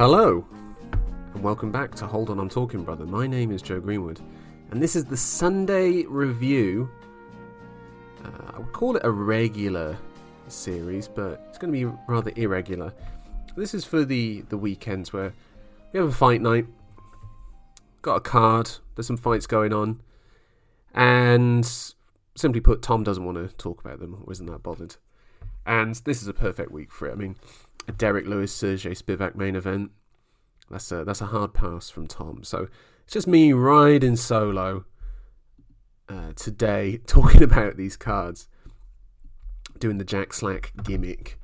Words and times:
Hello, 0.00 0.46
and 1.34 1.42
welcome 1.42 1.70
back 1.70 1.94
to 1.96 2.06
Hold 2.06 2.30
On 2.30 2.40
I'm 2.40 2.48
Talking 2.48 2.84
Brother. 2.84 3.04
My 3.04 3.26
name 3.26 3.52
is 3.52 3.60
Joe 3.60 3.80
Greenwood, 3.80 4.18
and 4.70 4.82
this 4.82 4.96
is 4.96 5.04
the 5.04 5.14
Sunday 5.14 6.06
review. 6.06 6.88
Uh, 8.24 8.52
I 8.54 8.58
would 8.60 8.72
call 8.72 8.96
it 8.96 9.04
a 9.04 9.10
regular 9.10 9.98
series, 10.48 11.06
but 11.06 11.44
it's 11.50 11.58
going 11.58 11.70
to 11.70 11.78
be 11.78 11.98
rather 12.08 12.32
irregular. 12.36 12.94
This 13.58 13.74
is 13.74 13.84
for 13.84 14.06
the, 14.06 14.40
the 14.48 14.56
weekends 14.56 15.12
where 15.12 15.34
we 15.92 16.00
have 16.00 16.08
a 16.08 16.12
fight 16.12 16.40
night, 16.40 16.66
got 18.00 18.14
a 18.14 18.20
card, 18.20 18.70
there's 18.94 19.06
some 19.06 19.18
fights 19.18 19.46
going 19.46 19.74
on, 19.74 20.00
and 20.94 21.70
simply 22.36 22.62
put, 22.62 22.80
Tom 22.80 23.04
doesn't 23.04 23.26
want 23.26 23.36
to 23.36 23.54
talk 23.56 23.84
about 23.84 24.00
them 24.00 24.22
or 24.24 24.32
isn't 24.32 24.46
that 24.46 24.62
bothered. 24.62 24.96
And 25.66 25.96
this 26.06 26.22
is 26.22 26.26
a 26.26 26.32
perfect 26.32 26.70
week 26.72 26.90
for 26.90 27.06
it. 27.06 27.12
I 27.12 27.16
mean, 27.16 27.36
a 27.88 27.92
Derrick 27.92 28.26
Lewis 28.26 28.54
Sergey 28.54 28.94
Spivak 28.94 29.34
main 29.34 29.56
event. 29.56 29.90
That's 30.70 30.90
a 30.92 31.04
that's 31.04 31.20
a 31.20 31.26
hard 31.26 31.54
pass 31.54 31.90
from 31.90 32.06
Tom. 32.06 32.44
So 32.44 32.68
it's 33.04 33.12
just 33.12 33.26
me 33.26 33.52
riding 33.52 34.16
solo 34.16 34.84
uh, 36.08 36.32
today, 36.36 36.98
talking 37.06 37.42
about 37.42 37.76
these 37.76 37.96
cards, 37.96 38.48
doing 39.78 39.98
the 39.98 40.04
Jack 40.04 40.32
Slack 40.32 40.72
gimmick, 40.82 41.38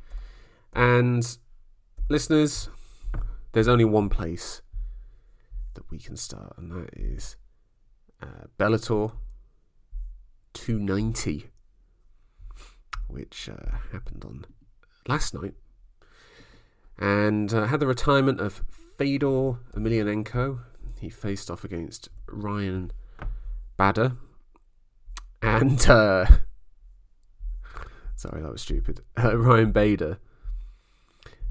and 0.72 1.38
listeners, 2.08 2.68
there's 3.52 3.68
only 3.68 3.84
one 3.84 4.08
place 4.08 4.62
that 5.74 5.90
we 5.90 5.98
can 5.98 6.16
start, 6.16 6.54
and 6.56 6.70
that 6.72 6.90
is 6.94 7.36
uh, 8.22 8.46
Bellator 8.58 9.12
290, 10.54 11.50
which 13.08 13.48
uh, 13.48 13.76
happened 13.92 14.24
on 14.24 14.46
last 15.08 15.34
night 15.34 15.54
and 16.98 17.52
uh, 17.52 17.66
had 17.66 17.80
the 17.80 17.86
retirement 17.86 18.40
of 18.40 18.62
Fedor 18.98 19.58
Emelianenko. 19.74 20.60
He 21.00 21.10
faced 21.10 21.50
off 21.50 21.64
against 21.64 22.08
Ryan 22.26 22.90
Bader. 23.76 24.12
And, 25.42 25.88
uh, 25.88 26.26
sorry, 28.16 28.42
that 28.42 28.52
was 28.52 28.62
stupid. 28.62 29.00
Uh, 29.16 29.36
Ryan 29.36 29.72
Bader 29.72 30.18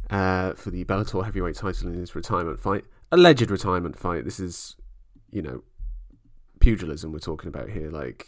uh, 0.09 0.53
for 0.53 0.69
the 0.69 0.85
Bellator 0.85 1.23
heavyweight 1.25 1.55
title 1.55 1.87
in 1.89 1.95
his 1.95 2.15
retirement 2.15 2.59
fight. 2.59 2.85
Alleged 3.11 3.49
retirement 3.49 3.97
fight. 3.97 4.23
This 4.23 4.39
is, 4.39 4.75
you 5.31 5.41
know, 5.41 5.63
pugilism 6.59 7.11
we're 7.11 7.19
talking 7.19 7.47
about 7.47 7.69
here. 7.69 7.89
Like, 7.89 8.27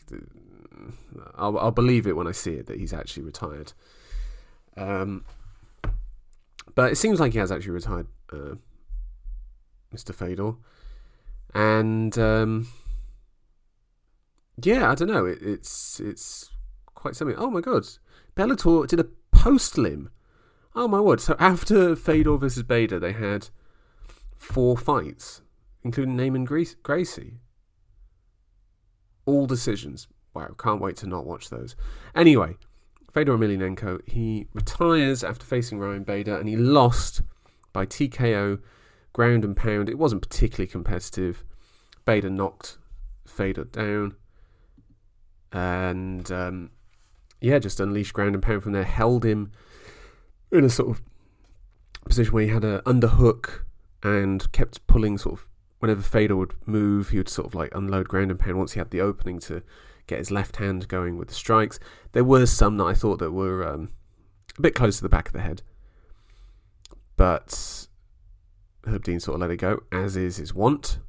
I'll, 1.36 1.58
I'll 1.58 1.72
believe 1.72 2.08
it 2.08 2.16
when 2.16 2.28
I 2.28 2.32
see 2.32 2.54
it 2.54 2.68
that 2.68 2.80
he's 2.80 2.94
actually 2.94 3.24
retired. 3.24 3.74
Um, 4.76 5.26
but 6.78 6.92
it 6.92 6.96
seems 6.96 7.20
like 7.20 7.34
he 7.34 7.40
has 7.40 7.52
actually 7.52 7.72
retired, 7.72 8.06
uh, 8.32 8.54
Mr. 9.92 10.14
Fedor. 10.14 10.54
And 11.56 12.16
um, 12.20 12.68
yeah, 14.62 14.92
I 14.92 14.94
don't 14.94 15.08
know. 15.08 15.26
It, 15.26 15.40
it's 15.42 16.00
it's 16.00 16.52
quite 16.86 17.16
something. 17.16 17.36
Oh 17.36 17.50
my 17.50 17.62
god, 17.62 17.88
Bellator 18.36 18.86
did 18.86 19.00
a 19.00 19.08
post 19.32 19.80
limb. 19.80 20.12
Oh 20.76 20.88
my 20.88 21.02
word! 21.02 21.20
So 21.20 21.36
after 21.40 21.96
Fedor 21.96 22.38
versus 22.38 22.62
Bader, 22.62 23.00
they 23.00 23.14
had 23.14 23.50
four 24.38 24.78
fights, 24.78 25.42
including 25.84 26.16
Neiman 26.16 26.46
Gracie. 26.84 27.40
All 29.26 29.48
decisions. 29.48 30.08
Wow, 30.36 30.54
can't 30.60 30.80
wait 30.80 30.98
to 30.98 31.08
not 31.08 31.26
watch 31.26 31.50
those. 31.50 31.76
Anyway, 32.14 32.58
Fedor 33.18 33.36
Emelianenko, 33.36 34.08
he 34.08 34.46
retires 34.54 35.24
after 35.24 35.44
facing 35.44 35.80
Ryan 35.80 36.04
Bader 36.04 36.38
and 36.38 36.48
he 36.48 36.56
lost 36.56 37.24
by 37.74 37.84
TKO 37.84 38.60
ground 39.12 39.44
and 39.44 39.58
pound. 39.58 39.90
It 39.90 39.98
wasn't 39.98 40.22
particularly 40.22 40.68
competitive. 40.68 41.44
Bader 42.06 42.30
knocked 42.30 42.78
Fedor 43.26 43.64
down 43.64 44.18
and 45.52 46.32
um, 46.32 46.70
yeah, 47.42 47.58
just 47.58 47.80
unleashed 47.80 48.14
ground 48.14 48.36
and 48.36 48.44
pound 48.44 48.62
from 48.62 48.74
there, 48.74 48.84
held 48.84 49.26
him 49.26 49.52
in 50.52 50.64
a 50.64 50.70
sort 50.70 50.92
of 50.92 51.02
position 52.06 52.34
where 52.34 52.44
he 52.44 52.50
had 52.50 52.64
an 52.64 52.82
underhook 52.82 53.62
and 54.04 54.52
kept 54.52 54.86
pulling 54.86 55.18
sort 55.18 55.40
of 55.40 55.50
whenever 55.80 56.04
Fedor 56.04 56.36
would 56.36 56.54
move, 56.68 57.10
he 57.10 57.18
would 57.18 57.30
sort 57.30 57.48
of 57.48 57.56
like 57.56 57.74
unload 57.74 58.10
ground 58.10 58.30
and 58.30 58.40
pound 58.40 58.60
once 58.60 58.74
he 58.74 58.80
had 58.80 58.92
the 58.92 59.02
opening 59.02 59.40
to 59.40 59.64
get 60.08 60.20
his 60.20 60.32
left 60.32 60.56
hand 60.56 60.88
going 60.88 61.18
with 61.18 61.28
the 61.28 61.34
strikes. 61.34 61.80
There 62.14 62.24
were 62.24 62.46
some 62.46 62.78
that 62.78 62.86
I 62.86 62.94
thought 62.94 63.20
that 63.20 63.32
were 63.32 63.68
um, 63.68 63.90
a 64.58 64.62
bit 64.62 64.74
close 64.76 64.98
to 64.98 65.04
the 65.04 65.10
back 65.10 65.28
of 65.28 65.34
the 65.34 65.42
head, 65.42 65.62
but 67.16 67.88
Herb 68.86 69.04
Dean 69.04 69.20
sort 69.20 69.36
of 69.36 69.42
let 69.42 69.52
it 69.52 69.58
go, 69.58 69.84
as 69.92 70.16
is 70.16 70.38
his 70.38 70.54
wont. 70.54 71.00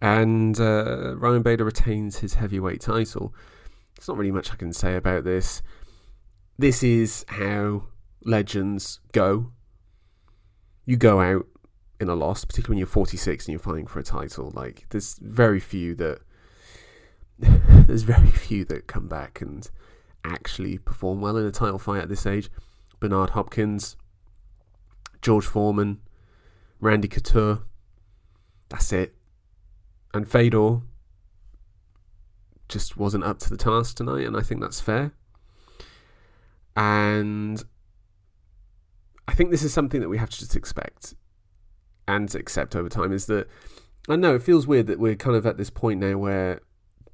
And 0.00 0.60
uh, 0.60 1.16
Ryan 1.16 1.42
Bader 1.42 1.64
retains 1.64 2.18
his 2.18 2.34
heavyweight 2.34 2.80
title. 2.80 3.34
There's 3.96 4.08
not 4.08 4.18
really 4.18 4.30
much 4.30 4.52
I 4.52 4.56
can 4.56 4.72
say 4.72 4.94
about 4.94 5.24
this. 5.24 5.62
This 6.58 6.82
is 6.82 7.24
how 7.28 7.84
legends 8.24 9.00
go. 9.12 9.52
You 10.84 10.96
go 10.96 11.20
out 11.20 11.46
in 11.98 12.08
a 12.08 12.14
loss, 12.14 12.44
particularly 12.44 12.76
when 12.76 12.78
you're 12.78 12.86
46 12.86 13.46
and 13.46 13.52
you're 13.52 13.58
fighting 13.58 13.86
for 13.86 13.98
a 13.98 14.04
title. 14.04 14.52
Like, 14.54 14.86
there's 14.90 15.14
very 15.20 15.60
few 15.60 15.94
that 15.96 16.20
there's 17.96 18.18
very 18.18 18.30
few 18.30 18.62
that 18.66 18.86
come 18.86 19.08
back 19.08 19.40
and 19.40 19.70
actually 20.22 20.76
perform 20.76 21.22
well 21.22 21.38
in 21.38 21.46
a 21.46 21.50
title 21.50 21.78
fight 21.78 22.02
at 22.02 22.10
this 22.10 22.26
age. 22.26 22.50
Bernard 23.00 23.30
Hopkins, 23.30 23.96
George 25.22 25.46
Foreman, 25.46 26.00
Randy 26.78 27.08
Couture. 27.08 27.62
That's 28.68 28.92
it. 28.92 29.14
And 30.12 30.28
Fedor 30.28 30.80
just 32.68 32.98
wasn't 32.98 33.24
up 33.24 33.38
to 33.38 33.48
the 33.48 33.56
task 33.56 33.96
tonight, 33.96 34.26
and 34.26 34.36
I 34.36 34.40
think 34.40 34.60
that's 34.60 34.80
fair. 34.80 35.12
And 36.76 37.62
I 39.26 39.32
think 39.32 39.50
this 39.50 39.62
is 39.62 39.72
something 39.72 40.02
that 40.02 40.10
we 40.10 40.18
have 40.18 40.30
to 40.30 40.38
just 40.38 40.54
expect 40.54 41.14
and 42.06 42.34
accept 42.34 42.76
over 42.76 42.90
time. 42.90 43.12
Is 43.12 43.24
that 43.26 43.48
I 44.06 44.16
know 44.16 44.34
it 44.34 44.42
feels 44.42 44.66
weird 44.66 44.86
that 44.88 44.98
we're 44.98 45.16
kind 45.16 45.36
of 45.36 45.46
at 45.46 45.56
this 45.56 45.70
point 45.70 46.00
now 46.00 46.18
where 46.18 46.60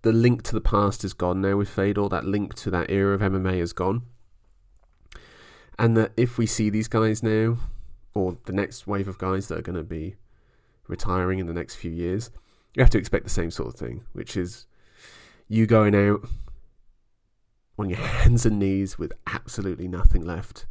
the 0.02 0.12
link 0.12 0.42
to 0.42 0.54
the 0.54 0.60
past 0.60 1.04
is 1.04 1.14
gone 1.14 1.40
now 1.40 1.56
with 1.56 1.68
Fedor. 1.68 2.08
That 2.08 2.24
link 2.24 2.54
to 2.56 2.70
that 2.70 2.90
era 2.90 3.14
of 3.14 3.20
MMA 3.20 3.58
is 3.58 3.72
gone. 3.72 4.02
And 5.78 5.96
that 5.96 6.12
if 6.16 6.38
we 6.38 6.46
see 6.46 6.70
these 6.70 6.88
guys 6.88 7.22
now, 7.22 7.56
or 8.14 8.36
the 8.44 8.52
next 8.52 8.86
wave 8.86 9.08
of 9.08 9.18
guys 9.18 9.48
that 9.48 9.58
are 9.58 9.62
going 9.62 9.76
to 9.76 9.82
be 9.82 10.16
retiring 10.86 11.38
in 11.38 11.46
the 11.46 11.54
next 11.54 11.76
few 11.76 11.90
years, 11.90 12.30
you 12.74 12.82
have 12.82 12.90
to 12.90 12.98
expect 12.98 13.24
the 13.24 13.30
same 13.30 13.50
sort 13.50 13.68
of 13.68 13.74
thing, 13.74 14.04
which 14.12 14.36
is 14.36 14.66
you 15.48 15.66
going 15.66 15.94
out 15.94 16.28
on 17.78 17.88
your 17.88 17.98
hands 18.00 18.44
and 18.44 18.58
knees 18.58 18.98
with 18.98 19.12
absolutely 19.26 19.88
nothing 19.88 20.24
left 20.24 20.66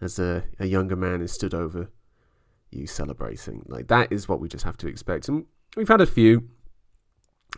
as 0.00 0.18
a, 0.18 0.44
a 0.58 0.66
younger 0.66 0.96
man 0.96 1.22
is 1.22 1.32
stood 1.32 1.54
over 1.54 1.90
you 2.70 2.86
celebrating. 2.86 3.64
Like 3.66 3.86
that 3.88 4.12
is 4.12 4.28
what 4.28 4.40
we 4.40 4.48
just 4.48 4.64
have 4.64 4.76
to 4.78 4.88
expect. 4.88 5.28
And 5.28 5.46
we've 5.76 5.88
had 5.88 6.00
a 6.00 6.06
few 6.06 6.50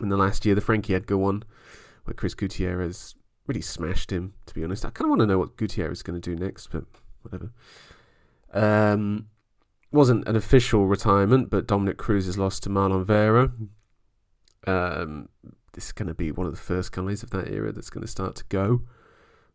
in 0.01 0.09
the 0.09 0.17
last 0.17 0.45
year, 0.45 0.55
the 0.55 0.61
Frankie 0.61 0.95
Edgar 0.95 1.17
one, 1.17 1.43
where 2.03 2.13
Chris 2.13 2.33
Gutierrez 2.33 3.15
really 3.47 3.61
smashed 3.61 4.11
him, 4.11 4.33
to 4.45 4.53
be 4.53 4.63
honest. 4.63 4.85
I 4.85 4.89
kind 4.89 5.05
of 5.05 5.09
want 5.09 5.21
to 5.21 5.25
know 5.25 5.39
what 5.39 5.57
Gutierrez 5.57 5.99
is 5.99 6.03
going 6.03 6.19
to 6.19 6.35
do 6.35 6.41
next, 6.41 6.67
but 6.67 6.83
whatever. 7.21 7.51
Um, 8.53 9.27
wasn't 9.91 10.27
an 10.27 10.35
official 10.35 10.85
retirement, 10.85 11.49
but 11.49 11.67
Dominick 11.67 11.97
Cruz's 11.97 12.37
lost 12.37 12.63
to 12.63 12.69
Marlon 12.69 13.05
Vera. 13.05 13.51
Um, 14.65 15.29
this 15.73 15.85
is 15.85 15.91
going 15.91 16.07
to 16.07 16.13
be 16.13 16.31
one 16.31 16.45
of 16.47 16.53
the 16.53 16.59
first 16.59 16.91
guys 16.91 17.23
of 17.23 17.29
that 17.31 17.47
era 17.47 17.71
that's 17.71 17.89
going 17.89 18.01
to 18.01 18.07
start 18.07 18.35
to 18.35 18.43
go. 18.49 18.81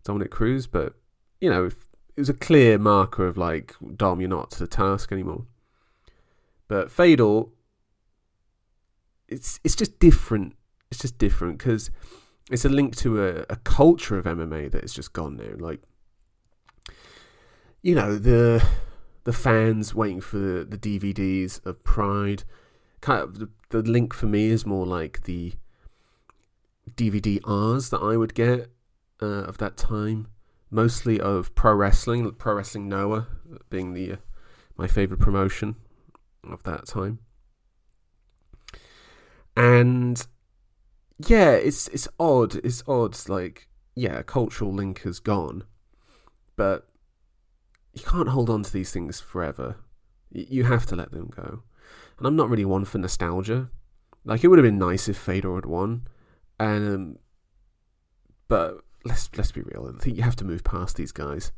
Dominick 0.04 0.30
Cruz, 0.30 0.66
but, 0.66 0.94
you 1.40 1.50
know, 1.50 1.66
it 1.66 1.74
was 2.16 2.28
a 2.28 2.34
clear 2.34 2.78
marker 2.78 3.26
of 3.26 3.36
like, 3.36 3.74
Dom, 3.96 4.20
you're 4.20 4.28
not 4.28 4.50
to 4.52 4.58
the 4.58 4.66
task 4.66 5.12
anymore. 5.12 5.46
But 6.68 6.90
Fedor 6.90 7.44
it's 9.32 9.60
it's 9.64 9.74
just 9.74 9.98
different. 9.98 10.54
It's 10.90 11.00
just 11.00 11.18
different 11.18 11.58
because 11.58 11.90
it's 12.50 12.64
a 12.64 12.68
link 12.68 12.94
to 12.96 13.22
a, 13.22 13.44
a 13.48 13.56
culture 13.56 14.18
of 14.18 14.26
MMA 14.26 14.70
that 14.72 14.84
is 14.84 14.92
just 14.92 15.12
gone 15.12 15.36
now. 15.36 15.56
Like, 15.58 15.80
you 17.80 17.94
know, 17.94 18.16
the 18.16 18.64
the 19.24 19.32
fans 19.32 19.94
waiting 19.94 20.20
for 20.20 20.64
the, 20.64 20.78
DVDs 20.78 21.64
of 21.64 21.82
Pride. 21.84 22.44
Kind 23.00 23.22
of 23.22 23.38
the, 23.38 23.48
the 23.70 23.82
link 23.82 24.12
for 24.12 24.26
me 24.26 24.46
is 24.46 24.66
more 24.66 24.86
like 24.86 25.24
the 25.24 25.54
DVD 26.94 27.40
R's 27.44 27.90
that 27.90 27.98
I 28.00 28.16
would 28.16 28.34
get 28.34 28.70
uh, 29.20 29.44
of 29.44 29.58
that 29.58 29.76
time, 29.76 30.28
mostly 30.70 31.20
of 31.20 31.54
pro 31.54 31.74
wrestling, 31.74 32.30
Pro 32.32 32.54
Wrestling 32.54 32.88
Noah 32.88 33.28
being 33.70 33.92
the 33.92 34.12
uh, 34.12 34.16
my 34.76 34.86
favorite 34.86 35.20
promotion 35.20 35.76
of 36.44 36.62
that 36.64 36.86
time 36.86 37.20
and 39.56 40.26
yeah, 41.18 41.52
it's 41.52 41.88
it's 41.88 42.08
odd. 42.18 42.56
It's 42.56 42.82
odd. 42.86 43.16
Like 43.28 43.68
yeah, 43.94 44.18
a 44.18 44.22
cultural 44.22 44.72
link 44.72 45.02
has 45.02 45.20
gone, 45.20 45.64
but 46.56 46.88
you 47.92 48.02
can't 48.02 48.28
hold 48.28 48.48
on 48.48 48.62
to 48.62 48.72
these 48.72 48.92
things 48.92 49.20
forever. 49.20 49.76
You 50.30 50.64
have 50.64 50.86
to 50.86 50.96
let 50.96 51.10
them 51.12 51.30
go. 51.34 51.62
And 52.18 52.26
I'm 52.26 52.36
not 52.36 52.48
really 52.48 52.64
one 52.64 52.84
for 52.84 52.98
nostalgia. 52.98 53.70
Like 54.24 54.44
it 54.44 54.48
would 54.48 54.58
have 54.58 54.64
been 54.64 54.78
nice 54.78 55.08
if 55.08 55.16
Fedor 55.16 55.56
had 55.56 55.66
won, 55.66 56.06
and 56.58 56.94
um, 56.94 57.18
but 58.48 58.82
let's 59.04 59.28
let's 59.36 59.52
be 59.52 59.62
real. 59.62 59.92
I 59.94 60.02
think 60.02 60.16
you 60.16 60.22
have 60.22 60.36
to 60.36 60.44
move 60.44 60.64
past 60.64 60.96
these 60.96 61.12
guys. 61.12 61.52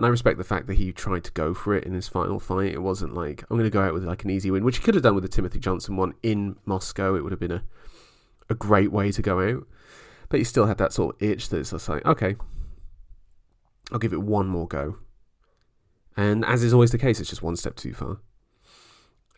And 0.00 0.06
I 0.06 0.08
respect 0.08 0.38
the 0.38 0.44
fact 0.44 0.66
that 0.66 0.78
he 0.78 0.92
tried 0.92 1.24
to 1.24 1.30
go 1.32 1.52
for 1.52 1.74
it 1.74 1.84
in 1.84 1.92
his 1.92 2.08
final 2.08 2.40
fight. 2.40 2.72
It 2.72 2.80
wasn't 2.80 3.12
like 3.12 3.42
I'm 3.42 3.58
going 3.58 3.64
to 3.64 3.70
go 3.70 3.82
out 3.82 3.92
with 3.92 4.02
like 4.02 4.24
an 4.24 4.30
easy 4.30 4.50
win, 4.50 4.64
which 4.64 4.78
he 4.78 4.82
could 4.82 4.94
have 4.94 5.02
done 5.02 5.14
with 5.14 5.24
the 5.24 5.28
Timothy 5.28 5.58
Johnson 5.58 5.94
one 5.94 6.14
in 6.22 6.56
Moscow. 6.64 7.14
It 7.16 7.20
would 7.20 7.32
have 7.32 7.38
been 7.38 7.50
a 7.50 7.62
a 8.48 8.54
great 8.54 8.90
way 8.90 9.12
to 9.12 9.20
go 9.20 9.40
out, 9.40 9.68
but 10.30 10.38
he 10.38 10.44
still 10.44 10.64
had 10.64 10.78
that 10.78 10.94
sort 10.94 11.16
of 11.16 11.22
itch 11.22 11.50
that 11.50 11.58
it's 11.58 11.72
just 11.72 11.86
like 11.86 12.06
okay, 12.06 12.36
I'll 13.92 13.98
give 13.98 14.14
it 14.14 14.22
one 14.22 14.46
more 14.46 14.66
go. 14.66 14.96
And 16.16 16.46
as 16.46 16.64
is 16.64 16.72
always 16.72 16.92
the 16.92 16.98
case, 16.98 17.20
it's 17.20 17.28
just 17.28 17.42
one 17.42 17.56
step 17.56 17.76
too 17.76 17.92
far. 17.92 18.20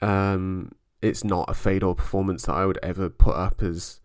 Um, 0.00 0.70
it's 1.02 1.24
not 1.24 1.50
a 1.50 1.54
Fedor 1.54 1.94
performance 1.94 2.46
that 2.46 2.54
I 2.54 2.66
would 2.66 2.78
ever 2.84 3.10
put 3.10 3.34
up 3.34 3.64
as 3.64 3.98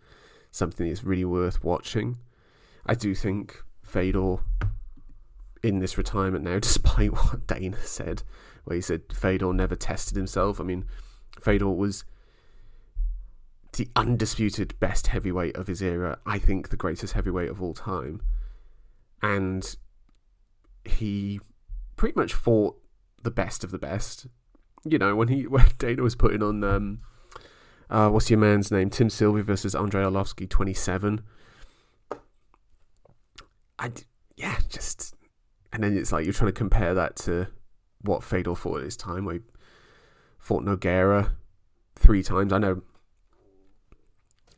something 0.50 0.88
that's 0.88 1.04
really 1.04 1.24
worth 1.24 1.64
watching. 1.64 2.18
I 2.84 2.96
do 2.96 3.14
think 3.14 3.62
Fedor 3.84 4.38
in 5.64 5.80
this 5.80 5.98
retirement 5.98 6.44
now, 6.44 6.60
despite 6.60 7.14
what 7.14 7.48
Dana 7.48 7.78
said, 7.84 8.24
where 8.64 8.76
he 8.76 8.82
said 8.82 9.04
Fedor 9.12 9.54
never 9.54 9.76
tested 9.76 10.18
himself. 10.18 10.60
I 10.60 10.64
mean, 10.64 10.86
Fedor 11.42 11.70
was 11.70 12.04
the 13.74 13.88
undisputed 13.96 14.78
best 14.80 15.08
heavyweight 15.08 15.56
of 15.56 15.68
his 15.68 15.82
era. 15.82 16.20
I 16.26 16.40
think 16.40 16.70
the 16.70 16.78
greatest 16.78 17.14
heavyweight 17.14 17.50
of 17.50 17.62
all 17.62 17.74
time. 17.74 18.22
And 19.22 19.76
he 20.84 21.40
pretty 21.96 22.20
much 22.20 22.34
fought 22.34 22.80
the 23.24 23.32
best 23.32 23.64
of 23.64 23.72
the 23.72 23.78
best. 23.78 24.28
You 24.84 24.98
know, 24.98 25.16
when 25.16 25.28
he 25.28 25.48
when 25.48 25.66
Dana 25.78 26.02
was 26.02 26.16
putting 26.16 26.42
on 26.42 26.64
um 26.64 27.00
uh, 27.90 28.10
what's 28.10 28.30
your 28.30 28.40
man's 28.40 28.72
name? 28.72 28.90
Tim 28.90 29.10
Sylvia 29.10 29.44
versus 29.44 29.74
Andrei 29.74 30.04
Arlovski, 30.04 30.50
27. 30.50 31.22
I, 33.80 33.92
yeah, 34.36 34.58
just. 34.68 35.16
And 35.78 35.84
then 35.84 35.96
it's 35.96 36.12
like 36.12 36.26
you're 36.26 36.34
trying 36.34 36.48
to 36.48 36.58
compare 36.58 36.96
that 36.96 37.16
to 37.18 37.46
what 38.02 38.24
Fedor 38.24 38.56
fought 38.56 38.80
at 38.80 38.86
his 38.86 38.98
time, 38.98 39.30
he 39.30 39.42
fought 40.40 40.64
Nogueira 40.64 41.34
three 41.96 42.24
times. 42.24 42.52
I 42.52 42.58
know 42.58 42.82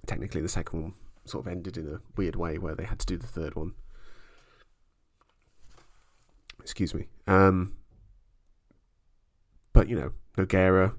technically 0.08 0.40
the 0.40 0.48
second 0.48 0.82
one 0.82 0.94
sort 1.26 1.46
of 1.46 1.52
ended 1.52 1.76
in 1.76 1.90
a 1.90 2.00
weird 2.16 2.38
way 2.38 2.58
where 2.58 2.74
they 2.74 2.86
had 2.86 3.00
to 3.00 3.06
do 3.06 3.18
the 3.18 3.28
third 3.28 3.56
one. 3.56 3.74
Excuse 6.62 6.94
me. 6.94 7.10
Um, 7.28 7.76
but, 9.74 9.90
you 9.90 9.98
know, 9.98 10.14
Nogueira, 10.38 10.94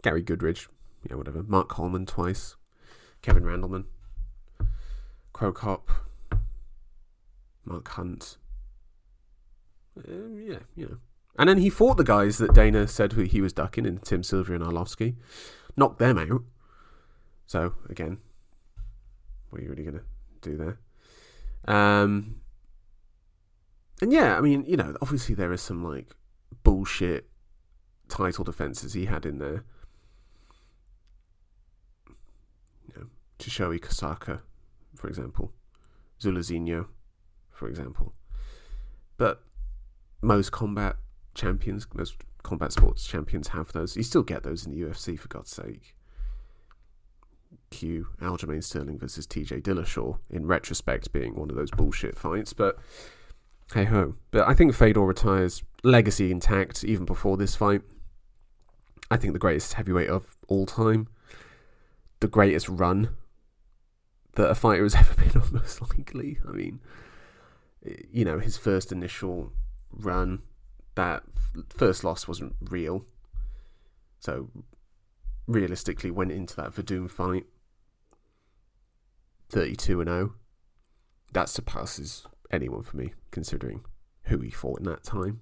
Gary 0.00 0.22
Goodridge, 0.22 0.68
yeah, 1.06 1.16
whatever. 1.16 1.42
Mark 1.42 1.68
Coleman 1.68 2.06
twice, 2.06 2.56
Kevin 3.20 3.42
Randleman, 3.42 3.84
Cro 5.34 5.52
Cop, 5.52 5.90
Mark 7.66 7.86
Hunt. 7.88 8.38
Um, 9.96 10.40
yeah, 10.40 10.58
you 10.74 10.86
know. 10.86 10.96
And 11.38 11.48
then 11.48 11.58
he 11.58 11.70
fought 11.70 11.96
the 11.96 12.04
guys 12.04 12.38
that 12.38 12.54
Dana 12.54 12.86
said 12.86 13.12
he 13.12 13.40
was 13.40 13.52
ducking 13.52 13.86
in 13.86 13.98
Tim 13.98 14.22
Sylvia 14.22 14.56
and 14.56 14.64
Arlovski, 14.64 15.16
knocked 15.76 15.98
them 15.98 16.18
out. 16.18 16.42
So 17.46 17.74
again, 17.88 18.18
what 19.50 19.60
are 19.60 19.64
you 19.64 19.70
really 19.70 19.84
gonna 19.84 20.04
do 20.40 20.56
there? 20.56 20.78
Um, 21.74 22.40
and 24.00 24.12
yeah, 24.12 24.36
I 24.36 24.40
mean, 24.40 24.64
you 24.66 24.76
know, 24.76 24.96
obviously 25.00 25.34
there 25.34 25.52
is 25.52 25.62
some 25.62 25.82
like 25.82 26.14
bullshit 26.62 27.28
title 28.08 28.44
defenses 28.44 28.92
he 28.92 29.06
had 29.06 29.24
in 29.24 29.38
there. 29.38 29.64
Tsuyoshi 33.42 33.80
Kohsaka, 33.80 34.40
for 34.94 35.08
example, 35.08 35.52
Zuluzinho, 36.20 36.86
for 37.50 37.68
example. 37.68 38.14
But 39.16 39.42
most 40.22 40.52
combat 40.52 40.96
champions, 41.34 41.86
most 41.94 42.16
combat 42.42 42.72
sports 42.72 43.04
champions 43.04 43.48
have 43.48 43.72
those. 43.72 43.96
You 43.96 44.02
still 44.02 44.22
get 44.22 44.42
those 44.42 44.64
in 44.64 44.72
the 44.72 44.80
UFC, 44.80 45.18
for 45.18 45.28
God's 45.28 45.50
sake. 45.50 45.96
Q, 47.70 48.08
Aljamain 48.20 48.62
Sterling 48.62 48.98
versus 48.98 49.26
TJ 49.26 49.62
Dillashaw, 49.62 50.18
in 50.30 50.46
retrospect, 50.46 51.12
being 51.12 51.34
one 51.34 51.50
of 51.50 51.56
those 51.56 51.70
bullshit 51.70 52.16
fights, 52.16 52.52
but 52.52 52.78
hey 53.74 53.84
ho. 53.84 54.14
But 54.30 54.46
I 54.46 54.54
think 54.54 54.74
Fedor 54.74 55.00
retires 55.00 55.62
legacy 55.82 56.30
intact 56.30 56.84
even 56.84 57.04
before 57.04 57.36
this 57.36 57.56
fight. 57.56 57.82
I 59.10 59.16
think 59.16 59.32
the 59.32 59.38
greatest 59.38 59.74
heavyweight 59.74 60.08
of 60.08 60.36
all 60.48 60.66
time, 60.66 61.08
the 62.20 62.28
greatest 62.28 62.68
run 62.68 63.10
that 64.34 64.50
a 64.50 64.54
fighter 64.54 64.84
has 64.84 64.94
ever 64.94 65.14
been 65.14 65.40
on, 65.40 65.52
most 65.52 65.80
likely. 65.82 66.38
I 66.46 66.52
mean, 66.52 66.80
you 68.10 68.24
know, 68.24 68.38
his 68.38 68.56
first 68.56 68.92
initial 68.92 69.52
run, 69.92 70.42
that 70.94 71.22
first 71.68 72.04
loss 72.04 72.26
wasn't 72.26 72.54
real. 72.60 73.04
So, 74.20 74.50
realistically, 75.46 76.10
went 76.10 76.32
into 76.32 76.56
that 76.56 76.74
Werdum 76.74 77.10
fight 77.10 77.46
32 79.50 80.00
and 80.00 80.08
0. 80.08 80.34
That 81.32 81.48
surpasses 81.48 82.26
anyone 82.50 82.82
for 82.82 82.96
me, 82.96 83.14
considering 83.30 83.84
who 84.24 84.38
he 84.38 84.50
fought 84.50 84.80
in 84.80 84.84
that 84.84 85.02
time. 85.02 85.40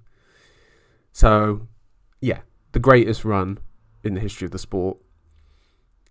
So, 1.13 1.69
yeah, 2.21 2.41
the 2.73 2.79
greatest 2.79 3.25
run 3.25 3.59
in 4.03 4.15
the 4.15 4.21
history 4.21 4.47
of 4.47 4.53
the 4.53 4.59
sport 4.59 4.99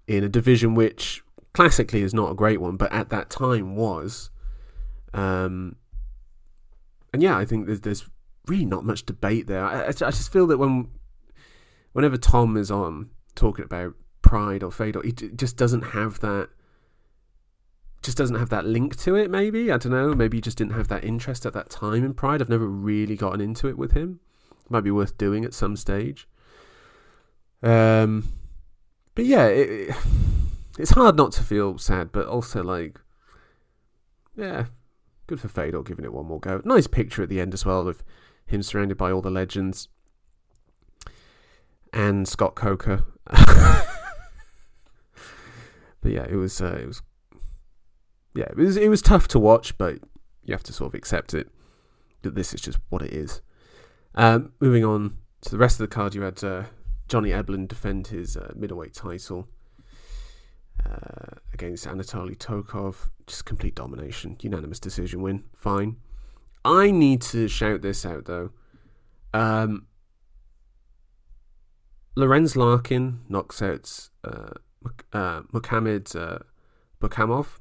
in 0.08 0.24
a 0.24 0.30
division 0.30 0.76
which 0.76 1.24
classically 1.54 2.02
is 2.02 2.14
not 2.14 2.32
a 2.32 2.36
great 2.36 2.60
one, 2.60 2.78
but 2.78 2.92
at 2.92 3.10
that 3.10 3.30
time 3.30 3.76
was. 3.76 4.30
Um, 5.14 5.76
and 7.14 7.22
yeah, 7.22 7.38
I 7.38 7.46
think 7.46 7.66
there's 7.66 7.82
there's 7.82 8.10
really 8.50 8.66
not 8.66 8.86
much 8.86 9.06
debate 9.06 9.48
there. 9.48 9.63
I, 9.63 9.88
I 9.88 9.92
just 9.92 10.31
feel 10.34 10.48
that 10.48 10.57
when 10.57 10.90
whenever 11.94 12.18
Tom 12.18 12.57
is 12.57 12.71
on 12.71 13.09
talking 13.35 13.66
about 13.66 13.94
Pride 14.21 14.64
or 14.64 14.71
Fedor, 14.71 15.02
he 15.04 15.12
just 15.12 15.57
doesn't 15.57 15.81
have 15.81 16.19
that. 16.21 16.50
Just 18.02 18.18
doesn't 18.18 18.38
have 18.38 18.50
that 18.50 18.66
link 18.66 18.95
to 18.97 19.16
it. 19.16 19.30
Maybe 19.30 19.71
I 19.71 19.78
don't 19.78 19.92
know. 19.92 20.14
Maybe 20.14 20.38
he 20.38 20.42
just 20.42 20.57
didn't 20.57 20.74
have 20.74 20.88
that 20.88 21.04
interest 21.04 21.45
at 21.45 21.54
that 21.54 21.69
time 21.69 22.04
in 22.06 22.14
Pride. 22.14 22.42
I've 22.42 22.50
never 22.50 22.68
really 22.68 23.16
gotten 23.16 23.42
into 23.42 23.68
it 23.68 23.78
with 23.78 23.92
him. 23.92 24.19
Might 24.69 24.83
be 24.83 24.92
worth 24.92 25.18
doing 25.18 25.44
at 25.44 25.54
some 25.54 25.76
stage. 25.76 26.28
Um, 27.62 28.30
but 29.16 29.26
yeah, 29.26 29.47
it, 29.47 29.95
it's 30.78 30.92
hard 30.92 31.18
not 31.18 31.33
to 31.33 31.44
feel 31.44 31.78
sad, 31.78 32.12
but 32.12 32.26
also 32.26 32.64
like, 32.64 33.02
yeah, 34.38 34.68
good 35.28 35.42
for 35.42 35.50
Fedor 35.50 35.83
giving 35.83 36.06
it 36.06 36.14
one 36.14 36.28
more 36.28 36.40
go. 36.40 36.62
Nice 36.64 36.88
picture 36.88 37.24
at 37.24 37.30
the 37.30 37.42
end 37.42 37.54
as 37.54 37.66
well 37.66 37.88
of 37.88 38.02
him 38.50 38.62
surrounded 38.62 38.98
by 38.98 39.12
all 39.12 39.22
the 39.22 39.32
legends 39.32 39.88
and 41.94 42.28
Scott 42.28 42.56
Coker. 42.56 43.06
but 43.28 43.86
yeah, 46.04 46.26
it 46.28 46.36
was 46.36 46.62
uh, 46.62 46.80
it 46.82 46.88
was 46.88 47.02
yeah 48.36 48.46
it 48.46 48.58
was 48.58 48.78
it 48.78 48.90
was 48.90 49.02
tough 49.02 49.28
to 49.30 49.40
watch, 49.40 49.78
but 49.78 50.00
you 50.44 50.54
have 50.54 50.64
to 50.64 50.74
sort 50.74 50.92
of 50.92 50.96
accept 50.96 51.34
it 51.34 51.50
that 52.22 52.36
this 52.36 52.54
is 52.54 52.62
just 52.62 52.80
what 52.90 53.02
it 53.02 53.14
is. 53.14 53.42
Um, 54.16 54.54
moving 54.60 54.84
on 54.84 55.18
to 55.42 55.52
the 55.52 55.58
rest 55.58 55.80
of 55.80 55.90
the 55.90 55.94
card, 55.94 56.16
you 56.16 56.22
had 56.22 56.44
uh, 56.44 56.64
Johnny 57.08 57.30
Eblen 57.30 57.68
defend 57.68 58.08
his 58.08 58.36
uh, 58.36 58.52
middleweight 58.56 58.94
title 58.94 59.48
uh, 60.86 61.38
against 61.54 61.86
Anatoly 61.86 62.36
Tokov. 62.38 63.10
Just 63.28 63.46
complete 63.46 63.76
domination. 63.76 64.38
Unanimous 64.42 64.80
decision 64.80 65.22
win. 65.22 65.44
Fine. 65.54 65.98
I 66.63 66.92
need 66.92 67.21
to 67.23 67.47
shout 67.47 67.81
this 67.81 68.06
out 68.06 68.25
though. 68.25 68.51
Um, 69.33 69.87
Lorenz 72.16 72.56
Larkin 72.56 73.21
knocks 73.30 73.61
out 73.61 74.09
uh, 74.23 74.54
uh, 75.13 75.42
Muhammad 75.51 76.16
uh, 76.16 76.39
Berkhamov. 77.01 77.59